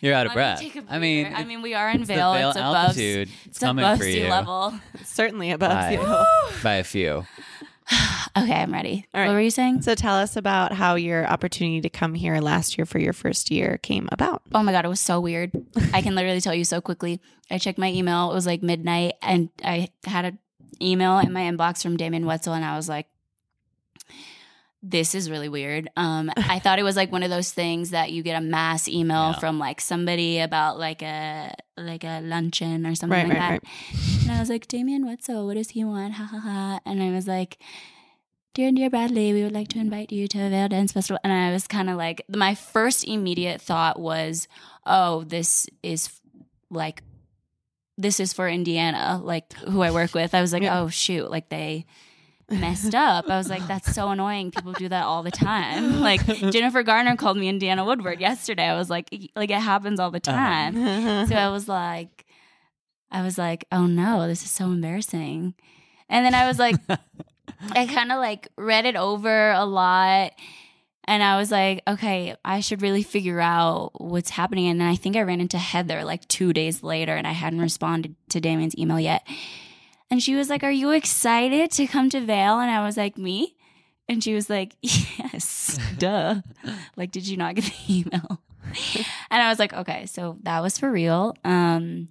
[0.00, 0.60] You're out of Let me breath.
[0.60, 1.36] take a I mean, breather.
[1.40, 2.32] I mean, we are in it's the Vail.
[2.34, 3.28] Vail It's above, altitude.
[3.46, 4.74] it's coming above for sea you level.
[5.04, 5.90] Certainly above Bye.
[5.90, 6.24] sea level.
[6.62, 7.24] by a few.
[8.36, 9.06] okay, I'm ready.
[9.14, 9.28] All right.
[9.28, 9.82] What were you saying?
[9.82, 13.50] So tell us about how your opportunity to come here last year for your first
[13.50, 14.42] year came about.
[14.52, 15.52] Oh my god, it was so weird.
[15.92, 17.20] I can literally tell you so quickly.
[17.50, 18.30] I checked my email.
[18.30, 20.38] It was like midnight, and I had an
[20.80, 23.06] email in my inbox from Damien Wetzel, and I was like,
[24.86, 28.12] "This is really weird." Um, I thought it was like one of those things that
[28.12, 29.38] you get a mass email Yeah.
[29.38, 34.22] from like somebody about like a like a luncheon or something Right, like right, that.
[34.22, 36.14] And I was like, Damien Wetzel, what does he want?
[36.14, 36.80] Ha ha ha.
[36.86, 37.58] And I was like,
[38.54, 41.18] Dear and dear Bradley, we would like to invite you to a Vail Dance Festival.
[41.24, 44.46] And I was kind of like, my first immediate thought was,
[44.86, 46.20] oh, this is
[46.70, 47.02] like,
[47.98, 50.34] this is for Indiana, like who I work with.
[50.34, 50.80] I was like, Yeah.
[50.80, 51.84] oh, shoot, like they
[52.50, 53.28] messed up.
[53.28, 54.50] I was like, that's so annoying.
[54.50, 55.94] People do that all the time.
[56.04, 58.64] Like Jennifer Garner called me Indiana Woodward yesterday.
[58.64, 60.36] I was like, like it happens all the uh-huh.
[60.36, 62.26] time so I was like,
[63.10, 65.54] I was like, oh no, this is so embarrassing.
[66.10, 70.32] And then I was like, I kind of like read it over a lot.
[71.04, 74.66] And I was like, okay, I should really figure out what's happening.
[74.66, 77.60] And then I think I ran into Heather like two days later and I hadn't
[77.60, 79.26] responded to Damien's email yet.
[80.14, 82.60] And she was like, Are you excited to come to Vail?
[82.60, 83.56] And I was like, Me?
[84.08, 86.36] And she was like, Yes, duh.
[86.96, 88.40] like, did you not get the email?
[89.28, 91.34] and I was like, Okay, so that was for real.
[91.44, 92.10] Um,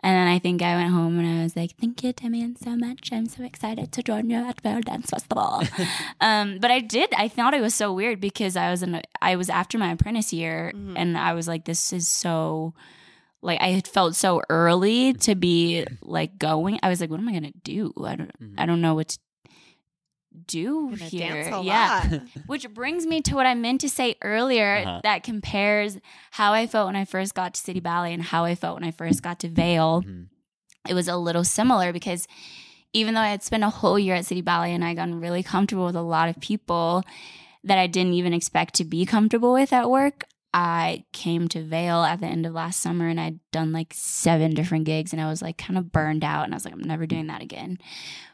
[0.00, 2.76] and then I think I went home and I was like, "Thank you, Damien, so
[2.76, 3.10] much.
[3.12, 5.62] I'm so excited to join you at Vail Dance Festival."
[6.22, 7.12] um, but I did.
[7.16, 8.94] I thought it was so weird because I was in.
[8.96, 10.94] A, I was after my apprentice year, Mhm.
[10.96, 12.72] and I was like, "This is so."
[13.44, 16.80] Like I had felt so early to be like going.
[16.82, 17.92] I was like, "What am I gonna do?
[18.02, 18.32] I don't.
[18.40, 18.54] Mhm.
[18.58, 19.18] I don't know what to
[20.46, 22.08] do Gonna here." dance a yeah.
[22.10, 22.22] lot.
[22.46, 25.00] Which brings me to what I meant to say earlier Uh-huh.
[25.02, 25.98] that compares
[26.32, 28.84] how I felt when I first got to City Ballet and how I felt when
[28.88, 30.02] I first got to Vail.
[30.02, 30.28] Mhm.
[30.88, 32.26] It was a little similar because
[32.92, 35.42] even though I had spent a whole year at City Ballet and I gotten really
[35.42, 37.02] comfortable with a lot of people
[37.64, 40.24] that I didn't even expect to be comfortable with at work,
[40.54, 44.54] I came to Vail at the end of last summer and I'd done like seven
[44.54, 46.80] different gigs and I was like kind of burned out and I was like, I'm
[46.80, 47.76] never doing that again.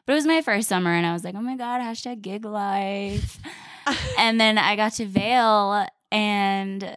[0.04, 2.44] But it was my first summer and I was like, oh my God, hashtag gig
[2.44, 3.38] life.
[4.18, 6.94] and then I got to Vail and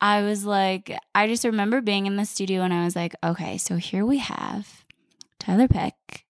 [0.00, 3.58] I was like, I just remember being in the studio and I was like, okay,
[3.58, 4.86] so here we have
[5.38, 6.24] Tiler Peck,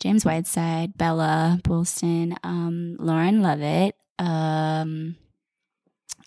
[0.00, 5.14] James Whiteside, Bella Boylston, um, Lauren Lovette, um,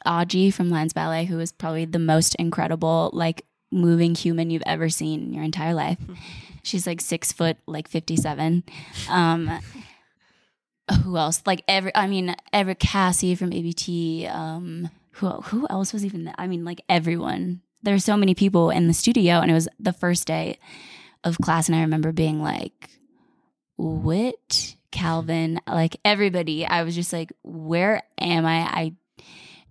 [0.06, 4.90] Audrey from LINES Ballet, who is probably the most incredible, like moving human you've ever
[4.90, 5.98] seen in your entire life.
[6.64, 8.64] She's like six foot, like 57.
[9.10, 9.60] Um,
[11.04, 11.42] who else?
[11.46, 14.28] Like every, I mean, every Cassie from ABT.
[14.28, 16.26] Um, who who else was even?
[16.26, 16.36] There?
[16.38, 17.62] I mean, like everyone.
[17.84, 20.60] There's so many people in the studio, and it was the first day
[21.24, 22.90] of class, and I remember being like,
[23.76, 26.66] "What?" Calvin, like everybody.
[26.66, 28.94] I was just like, "Where am I?" I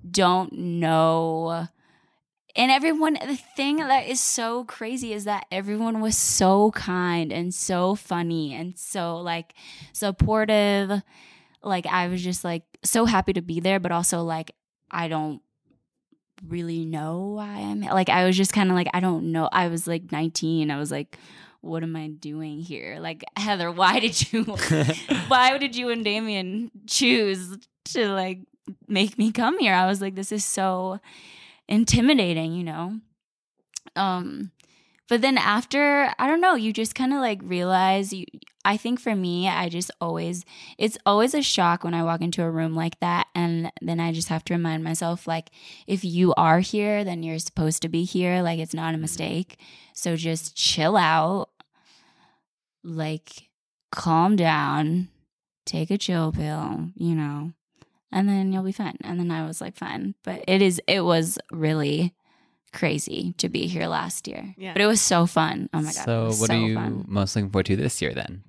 [0.08, 1.68] don't know.
[2.54, 7.54] And everyone, the thing that is so crazy is that everyone was so kind and
[7.54, 9.54] so funny and so like
[9.92, 11.02] supportive.
[11.62, 14.52] Like, I was just like so happy to be there, but also like,
[14.90, 15.42] I don't
[16.46, 19.48] really know why I'm like, I was just kind of like, I don't know.
[19.52, 20.70] I was like 19.
[20.70, 21.18] I was like,
[21.60, 22.98] what am I doing here?
[23.00, 24.44] Like, Heather, why did you,
[25.28, 28.40] why did you and Damien choose to like
[28.88, 29.74] make me come here?
[29.74, 31.00] I was like, this is so
[31.68, 33.00] intimidating, you know?
[33.94, 34.52] Um,
[35.08, 38.26] but then after, I don't know, you just kind of like realize you,
[38.64, 40.44] I think for me, I just always,
[40.76, 43.28] it's always a shock when I walk into a room like that.
[43.32, 45.50] And then I just have to remind myself, like,
[45.86, 48.42] if you are here, then you're supposed to be here.
[48.42, 49.60] Like, it's not a mistake.
[49.94, 51.50] So just chill out,
[52.82, 53.50] like,
[53.92, 55.08] calm down,
[55.64, 57.52] take a chill pill, you know,
[58.16, 58.96] and then you'll be fine.
[59.04, 60.14] And then I was like, fine.
[60.22, 62.14] But it is, it was really
[62.72, 64.54] crazy to be here last year.
[64.56, 64.72] Yeah.
[64.72, 65.68] But it was so fun.
[65.74, 66.04] Oh my God.
[66.06, 67.04] So, what so are you fun.
[67.06, 68.42] most looking forward to this year then?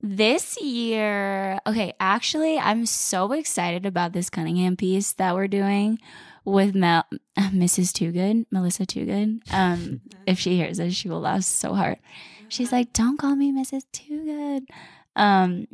[0.00, 5.98] This year, okay, actually, I'm so excited about this Cunningham piece that we're doing
[6.44, 7.04] with Mel,
[7.36, 7.90] Mrs.
[7.90, 9.40] Toogood, Melissa Toogood.
[9.52, 11.98] Um, if she hears this, she will laugh so hard.
[12.46, 13.82] She's like, "Don't call me Mrs.
[13.92, 14.66] Toogood,"
[15.16, 15.66] um,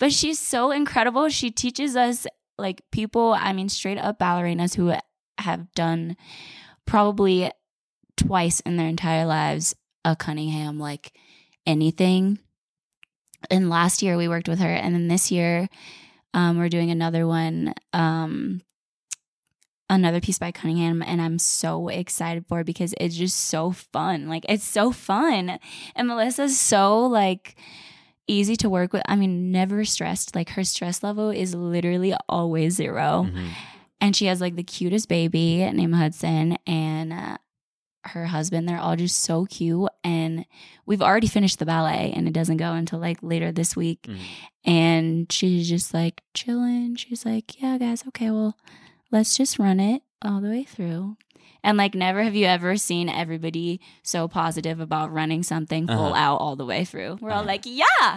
[0.00, 1.28] but she's so incredible.
[1.28, 2.26] She teaches us
[2.62, 3.34] like people.
[3.38, 4.94] I mean, straight up ballerinas who
[5.38, 6.16] have done
[6.86, 7.50] probably
[8.16, 11.12] twice in their entire lives a Cunningham like
[11.66, 12.38] anything
[13.50, 15.68] and last year we worked with her and then this year
[16.34, 18.62] um, we're doing another one um,
[19.90, 24.26] another piece by cunningham and i'm so excited for it because it's just so fun
[24.26, 25.58] like it's so fun
[25.94, 27.56] and melissa's so like
[28.28, 29.02] easy to work with.
[29.06, 30.34] I mean never stressed.
[30.34, 33.48] Like her stress level is literally always 0 Mhm.
[34.00, 37.38] and she has like the cutest baby named hudson and uh,
[38.04, 38.68] her husband.
[38.68, 39.88] They're all just so cute.
[40.02, 40.44] And
[40.86, 44.02] we've already finished the ballet and it doesn't go until like later this week.
[44.02, 44.18] Mhm.
[44.64, 46.94] and she's just like chilling.
[46.96, 48.04] She's like yeah guys.
[48.08, 48.56] Okay well
[49.10, 51.16] let's just run it all the way through
[51.64, 56.14] and like never have you ever seen everybody so positive about running something full Uh-huh.
[56.14, 57.46] out all the way through we're all Uh-huh.
[57.48, 58.16] like yeah yeah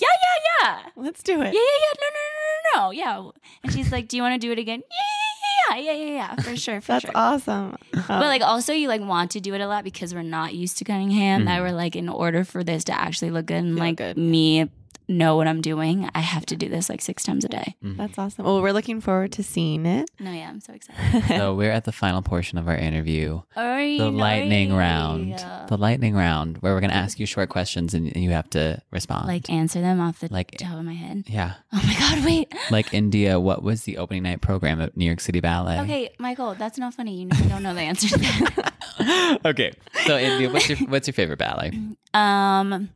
[0.00, 1.52] yeah yeah Let's do it.
[1.52, 1.60] yeah, yeah.
[1.84, 1.92] Yeah.
[2.00, 2.90] No, no, no, no, no.
[2.92, 3.30] Yeah.
[3.62, 6.14] And she's like, "Do you want to do it again?" Yeah, yeah, yeah, yeah, yeah,
[6.14, 6.34] yeah.
[6.42, 6.86] For sure, for sure.
[6.86, 7.12] That's sure.
[7.14, 7.76] awesome.
[7.92, 10.78] But like, also, you like want to do it a lot because we're not used
[10.78, 11.44] to Cunningham.
[11.44, 11.62] That Mhm.
[11.62, 14.16] we're like, in order for this to actually look good and Feel like good.
[14.18, 14.68] me
[15.08, 17.74] know what I'm doing, I have to do this like six times a day.
[17.84, 17.96] Mhm.
[17.96, 18.44] that's awesome.
[18.44, 20.10] Well, we're looking forward to seeing it.
[20.18, 21.24] No, yeah, I'm so excited.
[21.28, 24.76] so we're at the final portion of our interview, Oy, the lightning oy.
[24.78, 25.44] round.
[25.68, 28.48] The lightning round, where we're going to ask you short questions and, and you have
[28.50, 29.26] to respond.
[29.28, 31.24] like answer them off the Like- top of my head.
[31.28, 32.52] yeah, Oh my god, wait.
[32.70, 33.38] like India.
[33.40, 35.80] What was the opening night program at New York City Ballet?
[35.80, 37.22] Okay, Michael, that's not funny.
[37.22, 39.40] You you don't know the answer to that.
[39.44, 39.72] okay.
[40.06, 41.72] So India, what's your what's your favorite ballet?
[42.14, 42.90] Um,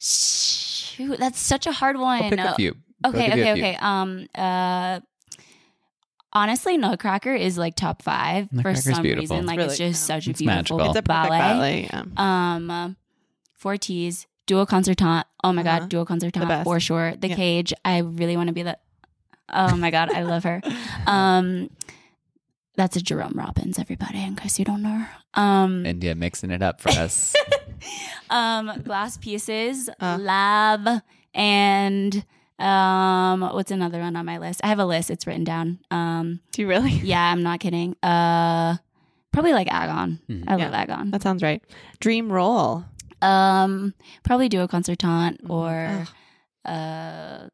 [0.00, 2.22] shoot, that's such a hard one.
[2.22, 2.76] I'll pick a few.
[3.04, 3.52] I'll Okay, a okay, few.
[3.52, 3.76] okay.
[3.80, 5.00] Um, uh,
[6.32, 9.36] honestly, Nutcracker is like top five for some beautiful.
[9.36, 9.46] reason.
[9.46, 10.16] Like Really- it's just yeah.
[10.16, 10.90] such a It's beautiful magical.
[10.90, 11.38] It's a ballet.
[11.38, 11.88] ballet.
[11.92, 12.02] Yeah.
[12.16, 12.90] Um, uh,
[13.56, 15.26] four T's, duo concertant.
[15.42, 15.80] Oh my Uh-huh.
[15.80, 17.14] god, duo The concertant for sure.
[17.16, 17.36] The Yeah.
[17.36, 17.72] Cage.
[17.84, 18.78] I really want to be the.
[19.52, 20.60] Oh my god, I love her.
[21.06, 21.70] Um,
[22.76, 23.78] that's a Jerome Robbins.
[23.78, 24.90] Everybody, in case you don't know.
[25.34, 25.40] her.
[25.40, 27.34] Um, India mixing it up for us.
[28.30, 30.18] um, glass pieces, Uh.
[30.20, 31.02] lab,
[31.34, 32.24] and
[32.58, 34.60] um, what's another one on my list?
[34.62, 35.10] I have a list.
[35.10, 35.78] It's written down.
[35.90, 36.90] Um, Do you really?
[37.02, 37.96] yeah, I'm not kidding.
[38.02, 38.76] Uh,
[39.32, 40.18] probably like Agon.
[40.28, 40.44] Mhm.
[40.48, 40.80] I love Yeah.
[40.82, 41.10] Agon.
[41.10, 41.62] That sounds right.
[42.00, 42.84] Dream role.
[43.22, 45.70] Um, probably duo concertant or
[46.04, 46.08] Ugh.
[46.64, 47.48] uh,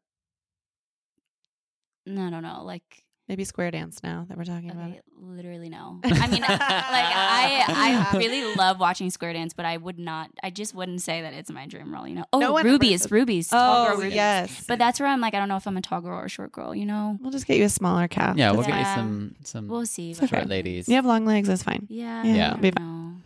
[2.05, 3.03] no, no, no, like.
[3.29, 5.03] Maybe square dance now that we're talking about Okay, it.
[5.19, 5.99] literally no.
[6.01, 7.65] I mean, like I,
[8.13, 10.29] I really love watching square dance, but I would not.
[10.41, 12.07] I just wouldn't say that it's my dream role.
[12.07, 12.25] You know?
[12.31, 13.49] Oh, No one rubies, ever- rubies.
[13.51, 14.13] Oh, rubies.
[14.13, 14.63] yes.
[14.65, 16.29] But that's where I'm like, I don't know if I'm a tall girl or a
[16.29, 16.73] short girl.
[16.73, 17.17] You know?
[17.21, 18.37] we'll just get you a smaller calf.
[18.37, 20.11] yeah, we'll That's get you some some We'll see.
[20.11, 20.45] It's but- okay.
[20.45, 20.87] ladies.
[20.87, 21.49] You have long legs.
[21.49, 21.85] That's fine.
[21.89, 22.23] Yeah.
[22.23, 23.23] Yeah, I be don't.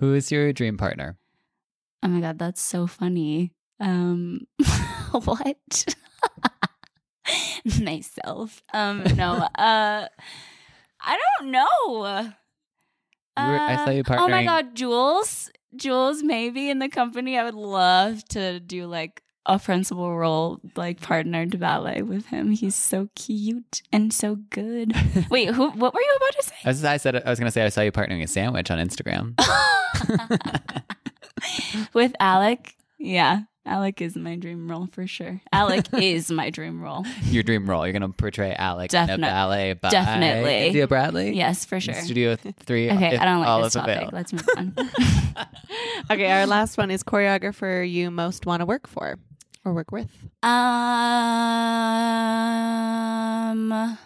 [0.00, 1.18] Who is your dream partner?
[2.02, 3.52] Oh my god, that's so funny.
[3.80, 4.46] Um,
[5.12, 5.94] what?
[7.82, 8.62] Myself.
[8.72, 9.32] Um, no.
[9.54, 10.06] Uh,
[11.00, 12.32] I don't know.
[13.36, 15.50] You were- I saw you Oh my god, Jules.
[15.76, 17.36] Jules, maybe in the company.
[17.36, 22.52] I would love to do like a principal role like partner to ballet with him.
[22.52, 24.94] He's so cute and so good.
[25.30, 25.70] Wait, who?
[25.70, 26.54] What were you about to say?
[26.64, 28.70] I, was, I said I was going to say I saw you partnering a sandwich
[28.70, 29.34] on Instagram.
[31.92, 32.74] with Alec?
[32.98, 35.40] Yeah, Alec is my dream role for sure.
[35.50, 37.04] Alec is my dream role.
[37.22, 37.86] Your dream role.
[37.86, 40.66] You're going to portray Alec in a ballet by definitely.
[40.66, 41.34] India Bradley.
[41.34, 41.94] Yes, for In sure.
[41.94, 42.90] Studio Three.
[42.94, 43.96] Okay, I don't all like this topic.
[43.96, 44.16] available.
[44.18, 44.74] Let's move on.
[46.10, 49.16] Okay, our last one is choreographer you most want to work for
[49.64, 50.10] or work with.
[53.04, 53.98] Um,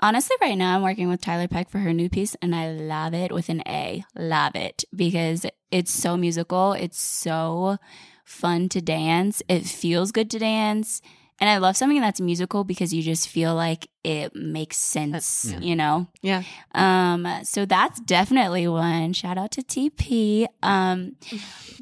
[0.00, 3.12] honestly, right now I'm working with Tiler Peck for her new piece, and I love
[3.14, 4.04] it with an A.
[4.16, 6.72] Love it because it's so musical.
[6.72, 7.78] It's so
[8.24, 9.42] fun to dance.
[9.48, 11.00] It feels good to dance.
[11.38, 15.62] And I love something that's musical because you just feel like it makes sense, That's-
[15.62, 16.06] you know?
[16.22, 16.42] Yeah.
[16.74, 19.12] Um, so that's definitely one.
[19.12, 20.46] Shout out to TP.
[20.62, 21.16] Um,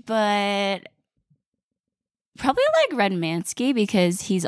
[0.07, 0.81] but
[2.39, 4.45] probably like Ratmansky because he's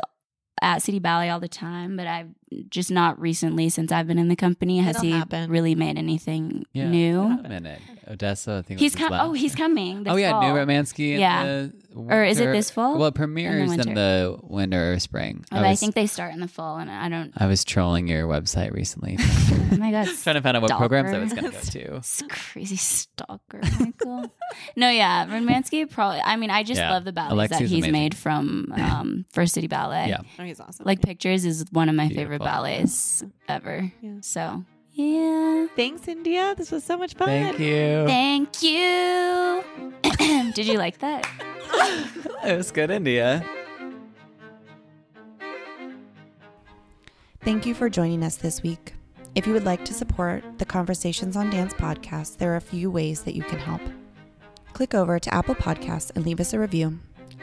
[0.61, 2.29] at City Ballet all the time, but I've
[2.69, 5.49] just not recently since I've been in the company has It'll he happen.
[5.49, 6.89] really made anything Yeah.
[6.89, 7.21] new.
[7.21, 7.81] A minute.
[8.09, 8.59] Odessa.
[8.59, 10.03] I think He's was his com- oh he's coming.
[10.03, 10.41] This oh yeah, fall.
[10.41, 11.13] New Ratmansky.
[11.15, 11.43] in Yeah.
[11.43, 12.97] the Or is it this fall?
[12.97, 13.93] Well, it premieres in winter?
[13.93, 15.43] the winter or spring.
[15.51, 17.33] Oh, I, I, think they start in the fall, and I don't.
[17.35, 21.11] I was trolling your website recently, Oh my god, trying to find out what programs
[21.13, 21.89] I was going to go to.
[21.95, 24.31] This crazy stalker, Michael.
[24.77, 26.21] no, yeah, Ratmansky probably.
[26.23, 26.91] I mean, I just Yeah.
[26.93, 27.91] love the ballets Alexi's that he's amazing.
[27.91, 30.07] made from um, First City Ballet.
[30.09, 30.21] Yeah.
[30.39, 30.85] Oh, he's awesome.
[30.85, 32.45] like Pictures is one of my favorite Beautiful.
[32.63, 33.91] ballets ever.
[34.01, 34.17] Yeah.
[34.21, 34.63] So
[34.97, 36.55] yeah, Thanks, India.
[36.57, 37.27] This was so much fun.
[37.27, 38.07] Thank you.
[38.07, 39.63] thank you.
[40.53, 41.29] Did you like that?
[42.43, 43.45] it was good, India.
[47.41, 48.95] Thank you for joining us this week.
[49.35, 52.89] If you would like to support the Conversations on Dance podcast, there are a few
[52.89, 53.81] ways that you can help.
[54.73, 56.97] Click over to Apple Podcasts and leave us a review.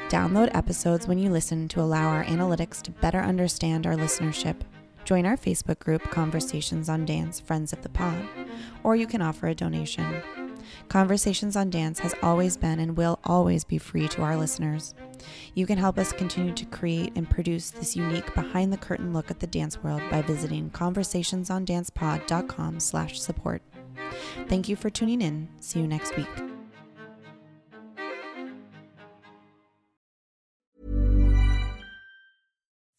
[0.09, 4.57] Download episodes when you listen to allow our analytics to better understand our listenership.
[5.05, 8.27] Join our Facebook group, Conversations on Dance Friends of the Pod,
[8.83, 10.23] or you can offer a donation.
[10.89, 14.95] Conversations on Dance has always been and will always be free to our listeners.
[15.55, 19.29] You can help us continue to create and produce this unique behind the curtain look
[19.31, 23.61] at the dance world by visiting conversationsondancepod.com slash support.
[24.49, 25.49] Thank you for tuning in.
[25.61, 26.54] See you next week.